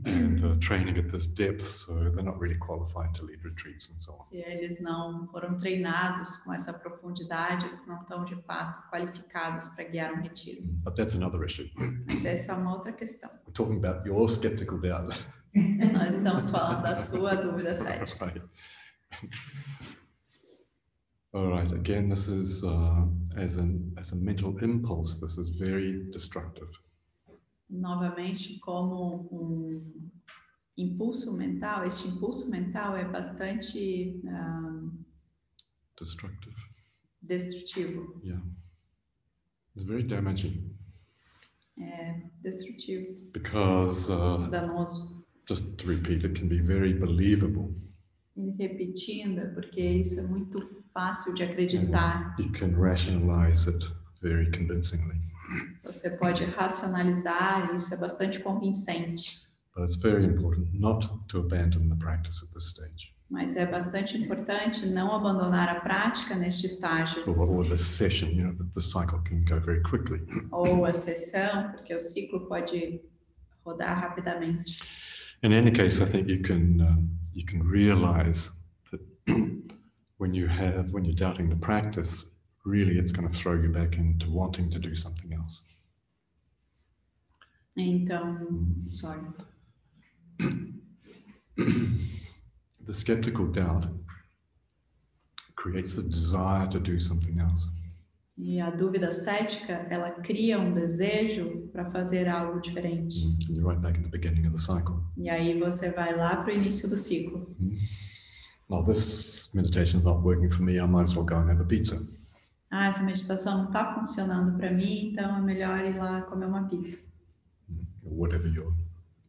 [0.06, 4.00] and uh, training at this depth, so they're not really qualified to lead retreats and
[4.00, 4.24] so on.
[4.30, 9.84] Se eles não foram treinados com essa profundidade, eles não estão de fato qualificados para
[9.84, 10.64] guiar um retiro.
[10.86, 11.70] But that's another issue.
[12.08, 13.30] Mas essa é uma outra questão.
[13.46, 15.20] We're talking about your skeptical doubt.
[15.92, 18.26] Nós estamos falando da sua dúvida cética.
[18.26, 18.42] right.
[21.34, 21.72] All right.
[21.72, 23.06] Again, this is uh,
[23.38, 25.18] as an as a mental impulse.
[25.20, 26.70] This is very destructive.
[27.70, 29.82] Novamente, como um
[30.78, 34.90] impulso mental, este impulso mental é bastante ah,
[36.00, 36.56] Destructive.
[37.22, 38.20] destrutivo.
[38.24, 38.42] Yeah.
[39.76, 40.70] It's very damaging
[41.80, 45.26] É destrutivo, because uh, danoso.
[45.48, 47.74] just to repeat, it can be very believable.
[48.38, 52.36] E repetindo, porque isso é muito fácil de acreditar.
[52.40, 53.86] You can rationalize it
[54.22, 55.18] very convincingly,
[55.84, 59.42] Você pode racionalizar, isso é bastante convincente.
[59.76, 64.16] but it's very important not to abandon the practice at this stage Mas é bastante
[64.16, 68.28] importante não abandonar a prática neste estágio, or, or this session.
[68.30, 70.22] You know, that the cycle can go very quickly.
[70.52, 73.02] ou a sessão, porque o ciclo pode
[73.66, 74.80] rodar rapidamente.
[75.42, 76.96] In any case, I think you can uh,
[77.34, 78.52] you can realize
[78.92, 79.02] that
[80.18, 82.26] when you have when you're doubting the practice,
[82.66, 85.62] really it's going to throw you back into wanting to do something else.
[87.78, 88.92] Então, um, mm-hmm.
[88.92, 89.22] sorry.
[92.86, 93.88] The skeptical doubt
[95.56, 97.70] creates the desire to do something else.
[98.38, 103.24] E a dúvida cética, ela cria um desejo para fazer algo diferente.
[103.24, 103.54] Mm-hmm.
[103.54, 105.02] You're right back at the beginning of the cycle.
[105.16, 107.56] E aí você vai lá para o início do ciclo.
[107.62, 107.78] Mm-hmm.
[108.74, 110.80] Well, this meditation is not working for me.
[110.80, 112.02] I might as well go and have a pizza.
[112.72, 116.68] Ah, essa meditação não está funcionando para mim, então é melhor ir lá comer uma
[116.68, 116.98] pizza.
[118.04, 118.74] Or whatever your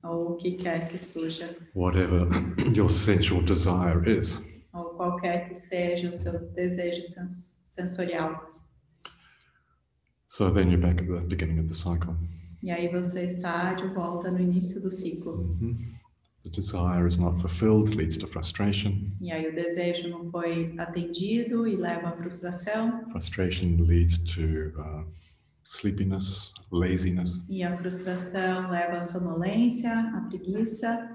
[0.02, 2.26] Ou o que quer que surja, whatever
[2.74, 4.40] your sensual desire is.
[4.72, 7.30] ou qualquer que seja o seu desejo sens
[7.66, 8.42] sensorial.
[10.26, 12.16] So then you're back at the beginning of the cycle.
[12.62, 15.36] E aí você está de volta no início do ciclo.
[15.60, 15.76] Mhm.
[16.44, 19.10] The desire is not fulfilled, leads to frustration.
[19.20, 23.10] E aí o desejo não foi atendido e leva à frustração.
[23.12, 25.06] Frustration leads to uh,
[25.64, 31.10] sleepiness, laziness, E a frustração leva à sonolência, à preguiça.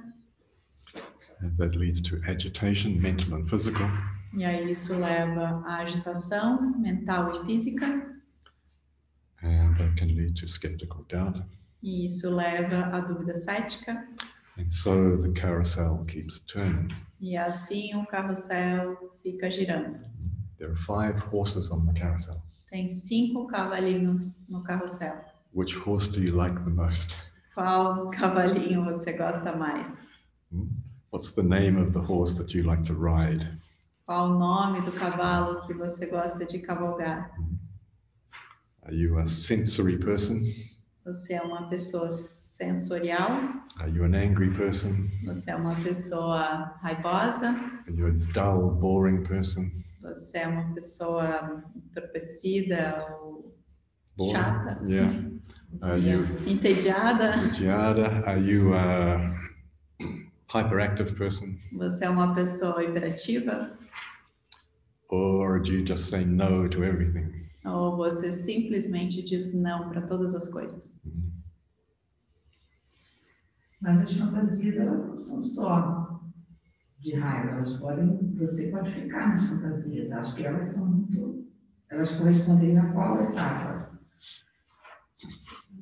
[1.42, 3.88] and that leads to agitation, mental and physical.
[4.36, 7.86] E aí isso leva à agitação mental e física.
[9.44, 11.42] And that can lead to skeptical doubt.
[11.84, 14.06] E isso leva à dúvida cética.
[14.60, 16.94] And so the carousel keeps turning.
[17.22, 20.00] E assim o carrossel fica girando.
[20.58, 22.44] There are five horses on the carousel.
[22.70, 25.16] Tem cinco cavalinhos no carrossel.
[25.54, 27.16] Which horse do you like the most?
[27.56, 29.98] Qual cavalinho você gosta mais?
[30.52, 30.68] Hmm?
[31.12, 33.48] What's the name of the horse that you like to ride?
[34.06, 37.32] Qual o nome do cavalo que você gosta de cavalgar?
[38.84, 40.42] Are you a sensory person?
[41.06, 43.32] Você é uma pessoa sensorial?
[43.78, 45.08] Are you an angry person?
[45.26, 47.50] Você é uma pessoa raivosa?
[47.88, 49.70] Are you a dull, boring person?
[50.02, 53.42] Você é uma pessoa entorpecida ou
[54.18, 54.32] Boring?
[54.32, 54.80] chata?
[54.86, 55.30] Yeah.
[55.82, 57.50] Are you Entediada?
[57.52, 58.24] Tiara?
[58.28, 59.36] Are you a
[60.54, 61.58] hyperactive person?
[61.74, 63.72] Você é uma pessoa hiperativa?
[65.10, 67.49] Or do you just say no to everything?
[67.66, 71.02] Ou você simplesmente diz não para todas as coisas?
[73.82, 76.22] Mas as fantasias, elas não são só
[77.00, 80.12] de raiva, elas podem, você pode ficar nas fantasias.
[80.12, 81.48] Acho que elas são muito,
[81.90, 84.00] elas correspondem a qual etapa?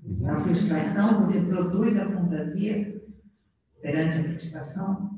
[0.03, 3.01] Na frustração, você produz a fantasia
[3.81, 5.17] perante a frustração?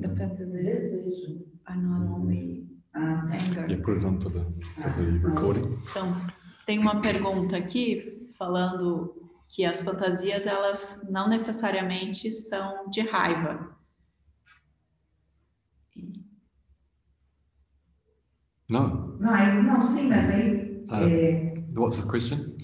[0.00, 3.66] The fantasies are not only Ah, anger.
[3.70, 4.44] Yeah, put it on for the,
[4.82, 5.78] for the recording.
[5.90, 6.12] Então,
[6.66, 9.14] tem uma pergunta aqui falando
[9.48, 13.70] que as fantasias elas não necessariamente são de raiva.
[18.68, 19.18] No.
[19.18, 21.02] não, aí, não, sim, mas aí Ah.
[21.02, 22.56] é, What's the question?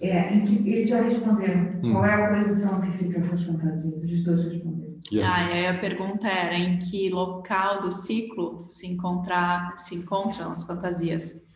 [0.00, 1.80] é, em que eles já responderam.
[1.82, 1.92] Hum.
[1.92, 4.04] Qual é a posição que fica essas fantasias?
[4.04, 4.85] Eles dois responderam.
[5.12, 5.24] Yes.
[5.26, 10.52] Ah, e aí a pergunta era em que local do ciclo se encontrar se encontram
[10.52, 11.46] as fantasias?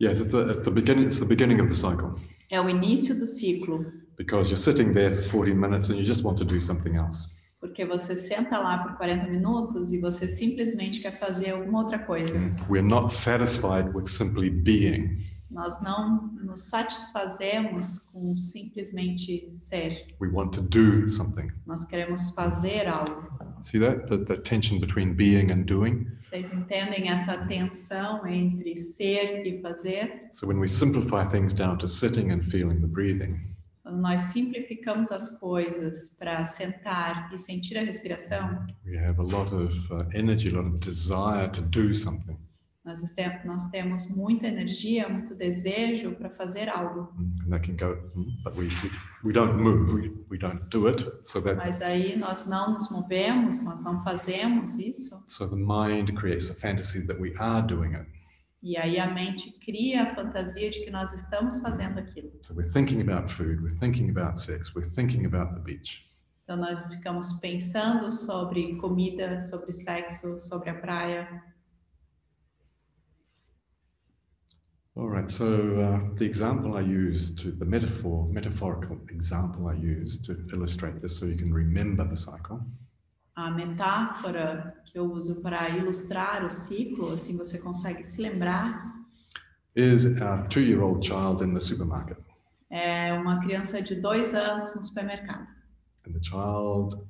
[0.00, 2.14] Yes, at the, at the beginning, it's the beginning of the cycle
[2.50, 3.84] É o início do ciclo,
[4.16, 7.34] because you're sitting there for 40 minutes and you just want to do something else.
[7.60, 12.38] porque você senta lá por 40 minutos e você simplesmente quer fazer alguma outra coisa.
[12.68, 15.14] We're not satisfied with simply being.
[15.50, 20.14] Nós não nos satisfazemos com simplesmente ser.
[20.20, 21.48] We want to do something.
[21.66, 23.32] Nós queremos fazer algo.
[23.62, 24.08] See that?
[24.08, 26.06] That, that tension between being and doing?
[26.20, 30.28] Vocês entendem essa tensão entre ser e fazer?
[30.32, 33.40] So when we simplify things down to sitting and feeling the breathing,
[33.84, 39.54] Quando nós simplificamos as coisas para sentar e sentir a respiração, we have a lot
[39.54, 42.36] of uh, energy, a lot of desire to do something.
[42.84, 43.00] Nós,
[43.44, 47.12] nós temos muita energia, muito desejo para fazer algo.
[47.46, 47.96] And that can go,
[48.42, 48.90] but we, we,
[49.24, 51.02] we don't move, we, we don't do it.
[51.22, 55.22] So that Mas aí nós não nos movemos, nós não fazemos isso.
[55.26, 58.06] so the mind creates a fantasy that we are doing it.
[58.62, 62.30] E aí a mente cria a fantasia de que nós estamos fazendo aquilo.
[62.42, 66.04] So we're thinking about food, we're thinking about sex, we're thinking about the beach.
[66.44, 71.42] Então nós ficamos pensando sobre comida, sobre sexo, sobre a praia.
[74.96, 75.46] All right, so
[75.80, 81.18] uh, the example I use to the metaphor, metaphorical example I use to illustrate this
[81.18, 82.60] so you can remember the cycle
[83.36, 88.94] A metáfora que eu uso para ilustrar o ciclo, assim você consegue se lembrar,
[89.74, 92.16] is our two year old child in the supermarket.
[92.70, 95.48] é uma criança de dois anos no supermercado.
[96.06, 97.04] And the child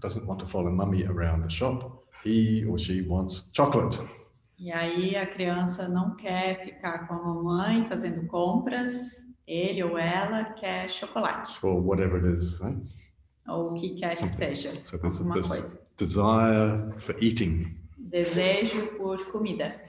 [0.00, 2.04] doesn't want to follow mummy around the shop.
[2.22, 3.98] He or she wants chocolate.
[4.58, 10.44] E aí a criança não quer ficar com a mamãe fazendo compras, ele ou ela
[10.54, 12.58] quer chocolate, or whatever it is.
[12.60, 12.80] right?
[13.48, 14.34] ou o que quer que Something.
[14.56, 15.80] seja, So there's alguma this coisa.
[15.96, 17.76] desire for eating.
[17.98, 19.80] Desejo por comida.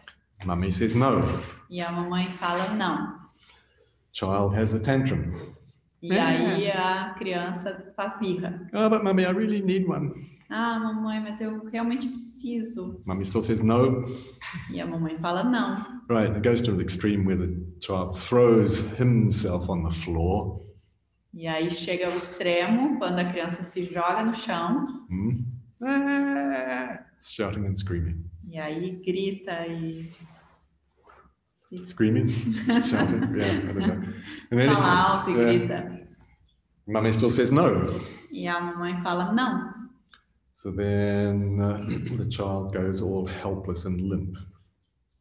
[0.45, 1.22] Mummy says no.
[1.70, 3.18] E a mamãe fala não.
[4.11, 5.32] Child has a tantrum.
[6.01, 8.68] E aí a criança faz birra.
[8.74, 10.11] Oh, but mummy, I really need one.
[10.49, 13.01] Ah, mamãe, mas eu realmente preciso.
[13.05, 14.05] Mummy still says no.
[14.71, 15.85] E a mamãe fala não.
[16.09, 20.61] Right, it goes to an extreme where the child throws himself on the floor.
[21.33, 25.45] E aí chega ao extremo quando a criança se joga no chão Hmm?
[25.83, 28.23] Ah, shouting and screaming.
[28.49, 30.09] e aí grita e
[31.83, 32.29] Screaming,
[32.81, 34.73] shouting, yeah, I don't know.
[34.73, 36.01] Fala alto e grita.
[36.87, 37.99] mummy still says no.
[38.31, 39.73] E a mamãe fala não.
[40.57, 41.83] So then uh,
[42.17, 44.35] the child goes all helpless and limp.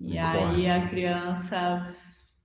[0.00, 1.92] E aí a criança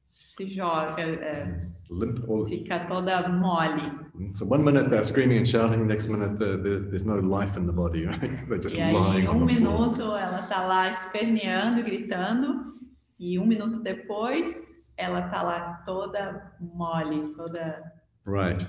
[0.07, 1.57] se joga, é,
[1.89, 3.91] Limp all fica toda mole.
[4.35, 7.65] So one minute they're screaming and shouting, next minute the, the, there's no life in
[7.65, 8.49] the body, right?
[8.49, 10.19] They're just E aí, lying em on um the floor.
[10.19, 12.75] ela tá lá esperneando, gritando,
[13.17, 17.81] e um minuto depois, ela tá lá toda mole, toda.
[18.25, 18.67] Right.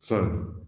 [0.00, 0.59] So,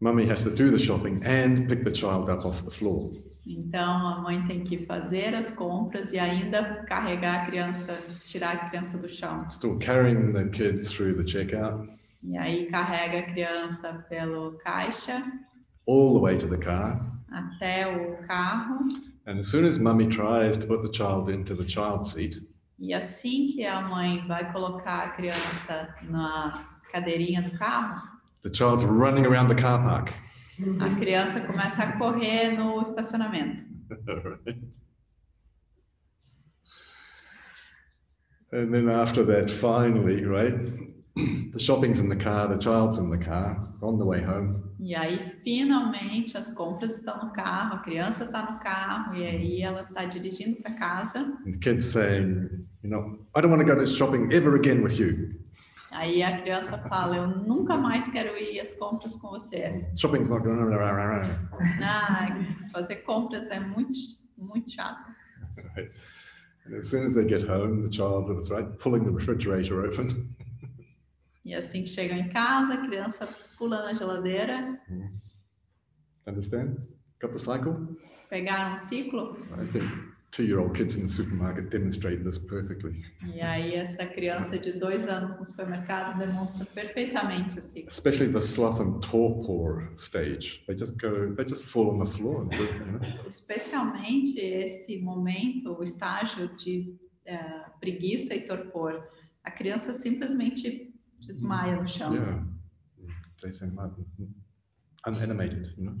[0.00, 3.10] mummy has to do the shopping and pick the child up off the floor.
[3.46, 8.68] Então, a mãe tem que fazer as compras e ainda carregar a criança, tirar a
[8.68, 9.50] criança do chão.
[9.50, 11.88] Still carrying the kid through the checkout,
[12.22, 15.22] E aí, carrega a criança pelo caixa
[15.88, 17.00] all the way to the car.
[17.30, 18.78] até o carro.
[19.26, 22.36] And as soon as mummy tries to put the child into the child seat,
[22.78, 28.02] E assim que a mãe vai colocar a criança na cadeirinha do carro,
[28.42, 30.12] the child's running around the car park.
[30.80, 33.64] a criança começa a correr no estacionamento.
[34.06, 34.56] Right.
[38.52, 40.54] And then after that, finally, right,
[41.52, 44.64] the shopping's in the car, the child's in the car, on the way home.
[44.80, 49.60] E aí, finalmente, as compras estão no carro, a criança está no carro, e aí
[49.60, 49.62] mm.
[49.62, 51.20] ela está dirigindo para casa.
[51.46, 54.82] And the kid's saying, you know, I don't want to go to shopping ever again
[54.82, 55.39] with you.
[55.90, 59.86] Aí a criança fala: Eu nunca mais quero ir às compras com você.
[59.96, 60.60] Shopping's not going.
[61.82, 62.28] Ah,
[62.72, 63.94] fazer compras é muito,
[64.38, 65.10] muito chato.
[65.76, 65.92] Right.
[66.66, 70.08] And as soon as they get home, the child was right pulling the refrigerator open.
[71.42, 73.26] E assim que chegam em casa, a criança
[73.56, 74.78] pula na geladeira.
[76.26, 76.76] Understand?
[77.20, 77.96] Got the cycle?
[78.28, 79.36] Pegaram um ciclo?
[79.58, 83.04] I think two-year-old kids in the supermarket demonstrate this perfectly.
[83.24, 87.88] E aí essa criança de dois anos no supermercado demonstra perfeitamente o ciclo.
[87.88, 90.62] Especially the sloth and torpor stage.
[90.66, 92.42] They just go, they just fall on the floor.
[92.42, 93.00] And, do you know?
[93.26, 96.94] Especialmente esse momento, o estágio de
[97.26, 99.02] eh, preguiça e torpor.
[99.42, 102.14] A criança simplesmente desmaia no chão.
[102.14, 102.46] Yeah.
[103.42, 104.34] They "Mum,
[105.06, 105.96] unanimated, you know.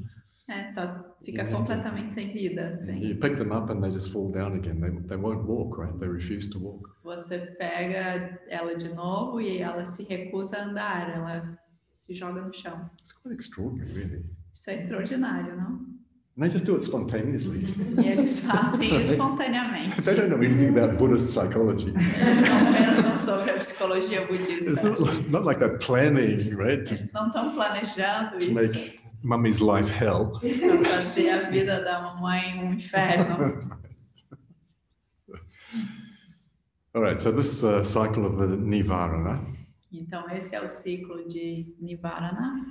[0.50, 1.56] É, tá, fica Yeah.
[1.56, 2.70] completamente sem vida.
[2.74, 2.98] Assim.
[3.06, 4.80] You pick them up and they just fall down again.
[4.80, 5.96] They, they won't walk, right?
[6.00, 6.90] They refuse to walk.
[7.04, 11.56] Você pega ela de novo e ela se recusa a andar, ela
[11.94, 12.90] se joga no chão.
[13.00, 14.24] It's quite extraordinary, really.
[14.52, 15.88] Isso é extraordinário, não?
[16.36, 17.64] And they just do it spontaneously.
[18.02, 20.00] E eles fazem espontaneamente.
[20.02, 21.88] they don't know anything about Buddhist psychology.
[21.90, 24.28] Eles não pensam sobre a psicologia It's
[24.80, 24.88] budista.
[24.88, 29.90] not, not like they're planning, right, Eles não estão planejando to isso make mummy's life
[29.90, 30.40] hell.
[30.84, 33.70] fazer a vida da mamãe um inferno.
[36.92, 39.38] All right, so this uh, cycle of the Nivarana
[39.92, 42.66] Então, esse é o ciclo de Nivarana.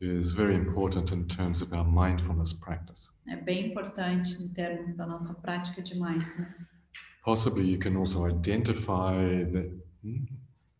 [0.00, 3.08] is very important in terms of our mindfulness practice.
[3.28, 6.76] É bem importante em termos da nossa prática de mindfulness.
[7.24, 9.12] Possibly you can also identify
[9.44, 9.70] the,
[10.02, 10.24] hmm,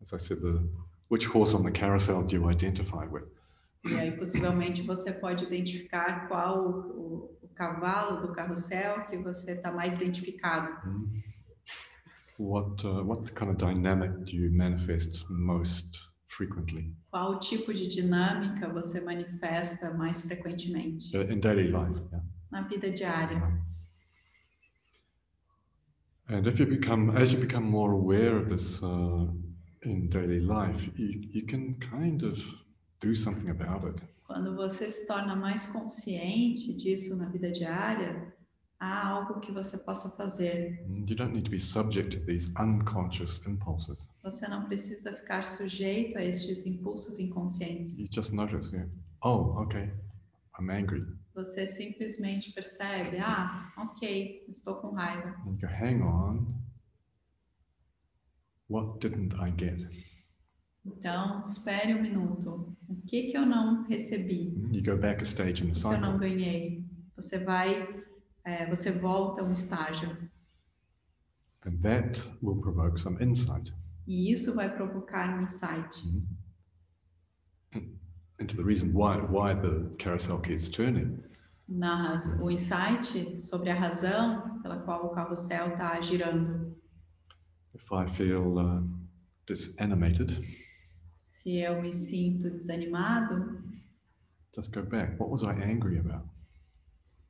[0.01, 0.61] as I said, the
[1.09, 3.27] which horse on the carousel do you identify with?
[3.85, 9.71] E aí, possivelmente, você pode identificar qual o, o, cavalo do carrossel que você está
[9.71, 10.71] mais identificado.
[10.87, 11.07] Hmm.
[12.39, 18.67] What uh, what kind of dynamic do you manifest most frequently Qual tipo de dinâmica
[18.69, 22.01] você manifesta mais frequentemente Uh, in daily life?
[22.11, 22.25] Yeah.
[22.51, 23.63] na vida diária?
[26.29, 29.27] And if you become, as you become more aware of this uh,
[29.83, 32.39] in daily life, you, you can kind of
[33.03, 34.01] do something about it.
[34.25, 38.33] Quando você se torna mais consciente disso na vida diária,
[38.79, 40.81] há algo que você possa fazer.
[40.87, 44.07] You don't need to be subject to these unconscious impulses.
[44.23, 47.99] Você não precisa ficar sujeito a estes impulsos inconscientes.
[47.99, 48.89] You just notice, yeah.
[49.23, 49.91] Oh, okay,
[50.57, 51.05] I'm angry.
[51.35, 55.35] Você simplesmente percebe, ah, ok, estou com raiva.
[55.45, 56.63] And you go, hang on.
[58.69, 59.79] What didn't I get?
[60.85, 62.75] Então, espere um minuto.
[62.89, 64.53] O que que eu não recebi?
[64.71, 66.19] You go back a stage in the O que eu não cycle.
[66.19, 66.85] ganhei?
[67.15, 68.03] Você vai,
[68.43, 70.09] é, você volta um estágio.
[71.65, 73.73] And that will provoke some insight
[74.05, 75.97] E isso vai provocar um insight
[78.39, 81.17] into the reason why, why the carousel keeps turning.
[81.69, 86.75] na raz- o insight sobre a razão pela qual o carrossel está girando.
[87.73, 88.83] If I feel uh,
[89.47, 90.37] disanimated,
[91.43, 93.61] Se eu me sinto desanimado,
[94.55, 95.19] just go back.
[95.19, 96.25] What was I angry about?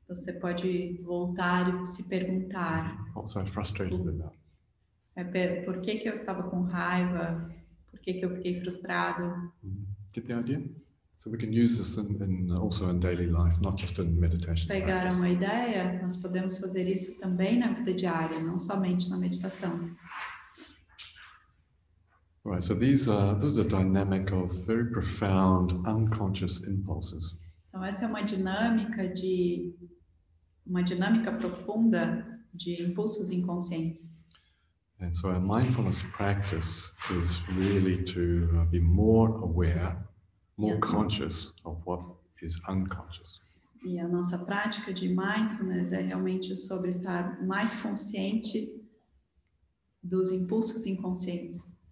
[0.08, 4.38] você pode voltar e se perguntar: What was I frustrated about?
[5.16, 7.44] é, por que que eu estava com raiva?
[7.90, 9.52] Por que que eu fiquei frustrado?
[10.14, 10.62] Get the idea?
[11.18, 14.68] So we can use this in, in also in daily life, not just in meditation.
[14.68, 15.20] Pegaram practice.
[15.20, 16.00] uma ideia?
[16.00, 19.90] Nós podemos fazer isso também na vida diária, não somente na meditação.
[22.46, 22.62] Right.
[22.62, 27.34] So these are this is a dynamic of very profound unconscious impulses.
[27.68, 29.74] Então essa é uma dinâmica de
[30.66, 34.18] uma dinâmica profunda de impulsos inconscientes.
[35.00, 39.96] And so our mindfulness practice is really to uh, be more aware,
[40.58, 42.02] more conscious of what
[42.42, 43.40] is unconscious.
[43.86, 48.68] E a nossa prática de mindfulness é realmente sobre estar mais consciente
[50.02, 51.82] dos impulsos inconscientes.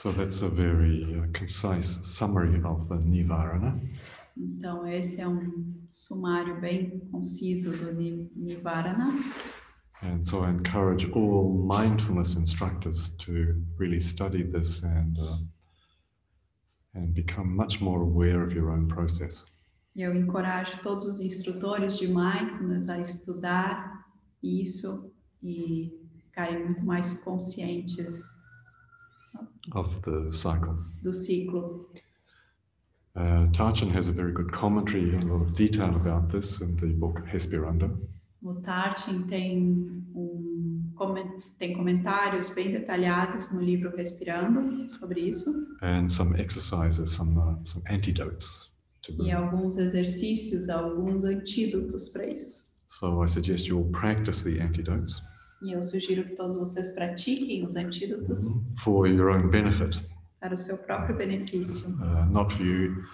[0.00, 3.78] So that's a very uh, concise summary of the Nivarana.
[4.34, 7.92] Então esse é um sumário bem conciso do
[8.34, 9.14] Nivarana.
[10.02, 15.36] And so I encourage all mindfulness instructors to really study this and uh,
[16.94, 19.44] and become much more aware of your own process.
[19.94, 24.06] Eu encorajo todos os instrutores de mindfulness a estudar
[24.42, 25.92] isso e
[26.24, 28.39] ficarem muito mais conscientes
[29.72, 30.76] Of the cycle.
[31.02, 31.86] do ciclo.
[33.16, 36.76] Uh, Tarchin has a very good commentary and a lot of detail about this in
[36.76, 37.90] the book Hesperanda.
[38.42, 40.94] O Tartin tem, um,
[41.58, 45.50] tem comentários bem detalhados no livro Respirando sobre isso
[45.82, 48.70] and some exercises, some uh, some antidotes
[49.02, 52.70] to e alguns exercícios, alguns antídotos para isso.
[52.88, 55.20] So I suggest you all practice the antidotes
[55.62, 58.44] E eu sugiro que todos vocês pratiquem os antídotos
[58.78, 60.00] for your own benefit,
[60.40, 61.90] para o seu próprio benefício.
[62.00, 63.04] uh, not for you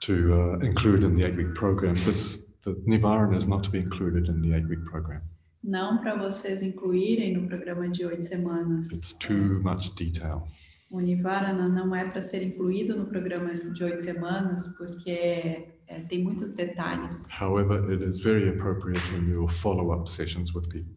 [0.00, 1.94] to uh, include in the eight-week program.
[1.94, 5.22] This the Nivarana is not to be included in the eight-week program.
[5.62, 8.90] Não para vocês incluírem no programa de oito semanas.
[8.90, 10.46] It's too much detail.
[10.90, 16.22] O Nivarana não é para ser incluído no programa de oito semanas, porque é, tem
[16.24, 17.28] muitos detalhes.
[17.30, 20.94] However, it is very appropriate in your follow-up sessions with people.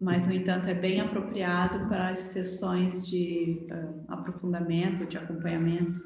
[0.00, 6.00] Mas, no entanto, é bem apropriado para as sessões de ah, aprofundamento, de acompanhamento.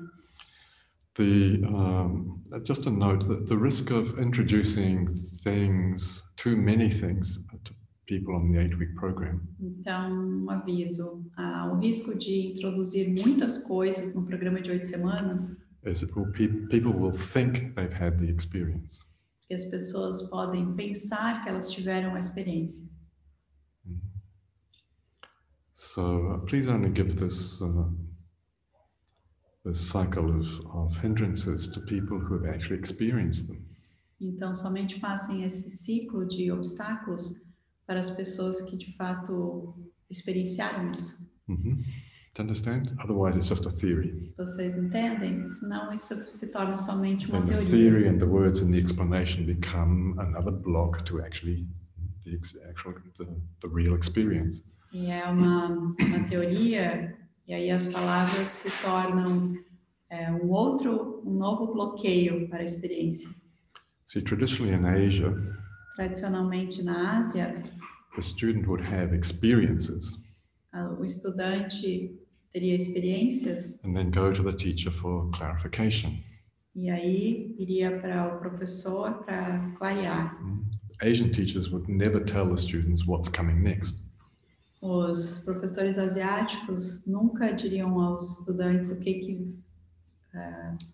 [1.14, 5.06] The um, just a note that the risk of introducing
[5.42, 7.74] things, too many things, to
[8.06, 10.08] people on the eight-week program Então,
[10.44, 16.02] um aviso: ah, o risco de introduzir muitas coisas no programa de oito semanas, is
[16.02, 19.00] it will pe- people will think they've had the experience.
[19.48, 22.88] que as pessoas podem pensar que elas tiveram a experiência.
[25.80, 27.88] So uh, please only give this uh,
[29.64, 33.66] this cycle of, of hindrances to people who have actually experienced them.
[34.20, 37.42] Então, somente passem esse ciclo de obstáculos
[37.86, 39.74] para as pessoas que de fato
[40.10, 41.26] experienciaram isso.
[41.48, 41.76] hmm
[42.34, 42.94] Do you understand?
[43.02, 44.34] Otherwise, it's just a theory.
[44.36, 45.48] Vocês entendem?
[45.48, 49.46] Senão isso se torna somente uma Then the theory and the words in the explanation
[49.46, 51.66] become another block to actually
[52.22, 53.24] the actual the,
[53.62, 54.62] the real experience.
[54.92, 57.16] E é uma, uma teoria,
[57.46, 59.54] e aí as palavras se tornam
[60.08, 63.30] é, um outro, um novo bloqueio para a experiência.
[64.04, 65.32] See, traditionally in Asia,
[65.94, 67.62] Tradicionalmente na Ásia,
[68.16, 70.18] the student would have experiences
[70.98, 72.16] o estudante
[72.52, 76.18] teria experiências and then go to the teacher for clarification.
[76.74, 80.36] e aí iria para o professor para clarear.
[81.02, 83.96] Asian teachers would never tell the students what's coming next.
[84.80, 89.54] Os professores asiáticos nunca diriam aos estudantes o que que,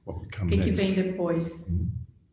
[0.06, 1.68] would o que, que vem depois.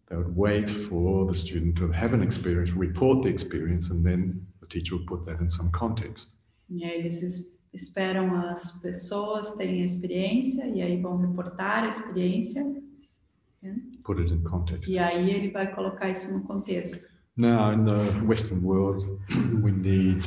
[0.08, 4.46] They would wait for the student to have an experience, report the experience, and then
[4.62, 6.30] the teacher would put that in some context.
[6.70, 11.88] E aí eles es- esperam as pessoas terem a experiência e aí vão reportar a
[11.88, 12.64] experiência
[14.04, 14.90] Put it in context.
[14.92, 17.08] e aí ele vai colocar isso no contexto.
[17.38, 19.08] Now, in the Western world,
[19.64, 20.22] we need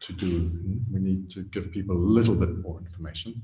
[0.00, 0.50] to do,
[0.92, 3.34] we need to give people a little bit more information.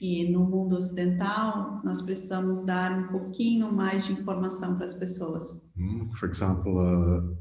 [0.00, 5.70] E no mundo ocidental, nós precisamos dar um pouquinho mais de informação para as pessoas.
[5.76, 7.36] Mm, For example, uh,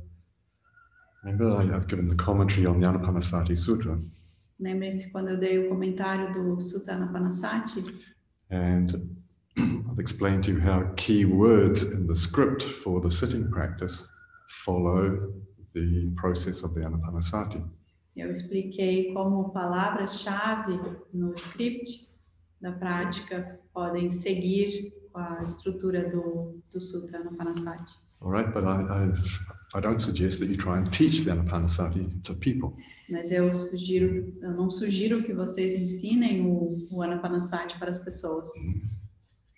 [1.23, 3.99] remember I, I've given the commentary on the Anapanasati Sutra,
[4.59, 7.83] Lembrem-se quando eu dei o comentário do Sutta Anapanasati,
[8.49, 8.87] and
[9.57, 14.07] I've explained to you how key words in the script for the sitting practice
[14.47, 15.33] follow
[15.73, 17.61] the process of the Anapanasati.
[18.15, 20.79] Eu expliquei como palavras-chave
[21.13, 22.09] no script
[22.61, 27.93] da prática podem seguir a estrutura do, do Sutra Anapanasati.
[28.21, 29.21] All right, but I, I've,
[29.75, 32.73] I don't suggest that you try and teach the Anapanasati to people.
[33.09, 38.49] Mas eu sugiro, eu não sugiro que vocês ensinem o, o Anapanasati para as pessoas,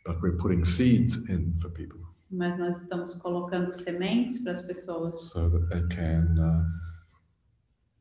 [0.06, 2.00] but we're putting seeds in for people
[2.32, 6.85] mas nós estamos colocando sementes para as pessoas so that they can uh,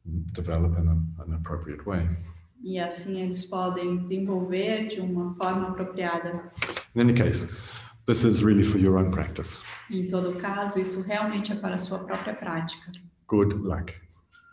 [0.04, 2.08] develop in a, an appropriate way.
[2.64, 6.50] e assim eles podem desenvolver de uma forma apropriada.
[6.94, 7.46] In any case,
[8.06, 9.62] this is really for your own practice.
[9.90, 12.90] Em todo caso, isso realmente é para a sua própria prática.
[13.28, 13.92] Good luck.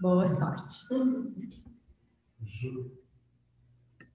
[0.01, 0.73] Boa sorte.
[2.43, 2.91] Ju,